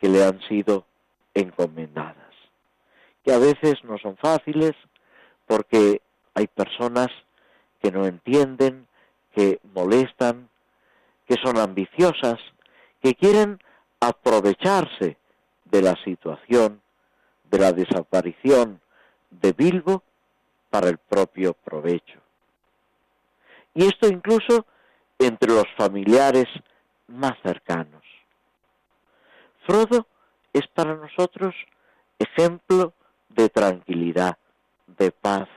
que 0.00 0.08
le 0.08 0.24
han 0.24 0.40
sido 0.48 0.86
encomendadas, 1.32 2.34
que 3.22 3.32
a 3.32 3.38
veces 3.38 3.74
no 3.84 3.96
son 3.98 4.16
fáciles 4.16 4.72
porque 5.46 6.02
hay 6.34 6.48
personas 6.48 7.10
que 7.80 7.92
no 7.92 8.06
entienden, 8.06 8.88
que 9.36 9.60
molestan, 9.72 10.48
que 11.28 11.36
son 11.36 11.58
ambiciosas, 11.58 12.40
que 13.00 13.14
quieren 13.14 13.60
aprovecharse 14.00 15.16
de 15.66 15.82
la 15.82 15.94
situación, 16.02 16.82
de 17.50 17.58
la 17.58 17.72
desaparición 17.72 18.80
de 19.30 19.52
Bilbo 19.52 20.02
para 20.70 20.88
el 20.88 20.98
propio 20.98 21.54
provecho. 21.54 22.20
Y 23.74 23.86
esto 23.86 24.08
incluso 24.08 24.66
entre 25.18 25.52
los 25.52 25.66
familiares 25.76 26.46
más 27.08 27.34
cercanos. 27.42 28.02
Frodo 29.66 30.06
es 30.52 30.66
para 30.68 30.94
nosotros 30.94 31.54
ejemplo 32.18 32.92
de 33.28 33.48
tranquilidad, 33.48 34.38
de 34.86 35.12
paz, 35.12 35.48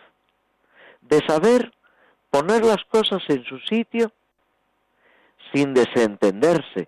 de 1.01 1.19
saber 1.27 1.73
poner 2.29 2.63
las 2.65 2.83
cosas 2.85 3.21
en 3.27 3.43
su 3.45 3.59
sitio 3.59 4.11
sin 5.53 5.73
desentenderse 5.73 6.87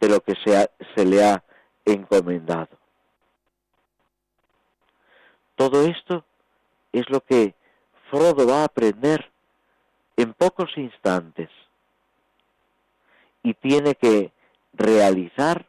de 0.00 0.08
lo 0.08 0.20
que 0.20 0.34
se, 0.44 0.70
se 0.94 1.04
le 1.04 1.24
ha 1.24 1.42
encomendado. 1.84 2.77
Todo 5.58 5.82
esto 5.82 6.24
es 6.92 7.10
lo 7.10 7.20
que 7.20 7.52
Frodo 8.08 8.46
va 8.46 8.60
a 8.60 8.66
aprender 8.66 9.28
en 10.16 10.32
pocos 10.32 10.70
instantes 10.76 11.50
y 13.42 13.54
tiene 13.54 13.96
que 13.96 14.30
realizar 14.72 15.66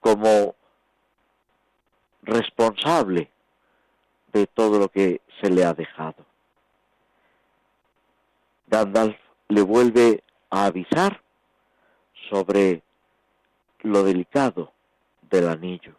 como 0.00 0.54
responsable 2.24 3.30
de 4.34 4.46
todo 4.46 4.78
lo 4.78 4.90
que 4.90 5.22
se 5.40 5.48
le 5.48 5.64
ha 5.64 5.72
dejado. 5.72 6.26
Gandalf 8.66 9.16
le 9.48 9.62
vuelve 9.62 10.22
a 10.50 10.66
avisar 10.66 11.22
sobre 12.28 12.82
lo 13.80 14.02
delicado 14.02 14.74
del 15.22 15.48
anillo 15.48 15.98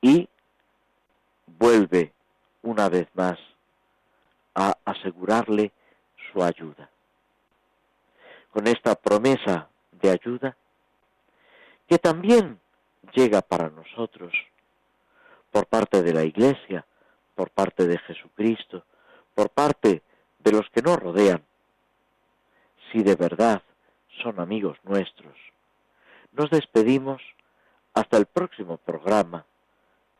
y 0.00 0.28
vuelve 1.46 2.12
una 2.62 2.88
vez 2.88 3.08
más 3.14 3.38
a 4.54 4.76
asegurarle 4.84 5.72
su 6.32 6.42
ayuda. 6.42 6.88
Con 8.50 8.66
esta 8.66 8.94
promesa 8.94 9.68
de 9.92 10.10
ayuda, 10.10 10.56
que 11.86 11.98
también 11.98 12.58
llega 13.12 13.42
para 13.42 13.68
nosotros 13.68 14.32
por 15.50 15.66
parte 15.66 16.02
de 16.02 16.12
la 16.12 16.24
Iglesia, 16.24 16.84
por 17.34 17.50
parte 17.50 17.86
de 17.86 17.98
Jesucristo, 17.98 18.84
por 19.34 19.50
parte 19.50 20.02
de 20.38 20.52
los 20.52 20.68
que 20.70 20.82
nos 20.82 20.98
rodean, 20.98 21.42
si 22.90 23.02
de 23.02 23.14
verdad 23.14 23.62
son 24.22 24.40
amigos 24.40 24.78
nuestros. 24.84 25.34
Nos 26.32 26.50
despedimos 26.50 27.22
hasta 27.94 28.16
el 28.16 28.26
próximo 28.26 28.78
programa, 28.78 29.44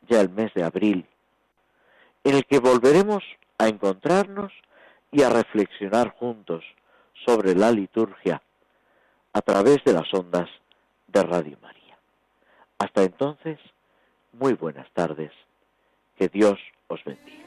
ya 0.07 0.21
el 0.21 0.29
mes 0.29 0.53
de 0.53 0.63
abril, 0.63 1.05
en 2.23 2.35
el 2.35 2.45
que 2.45 2.59
volveremos 2.59 3.23
a 3.57 3.67
encontrarnos 3.67 4.51
y 5.11 5.23
a 5.23 5.29
reflexionar 5.29 6.09
juntos 6.11 6.63
sobre 7.25 7.55
la 7.55 7.71
liturgia 7.71 8.41
a 9.33 9.41
través 9.41 9.83
de 9.83 9.93
las 9.93 10.13
ondas 10.13 10.49
de 11.07 11.23
Radio 11.23 11.57
María. 11.61 11.97
Hasta 12.79 13.03
entonces, 13.03 13.59
muy 14.33 14.53
buenas 14.53 14.89
tardes. 14.93 15.31
Que 16.17 16.27
Dios 16.29 16.59
os 16.87 17.03
bendiga. 17.03 17.46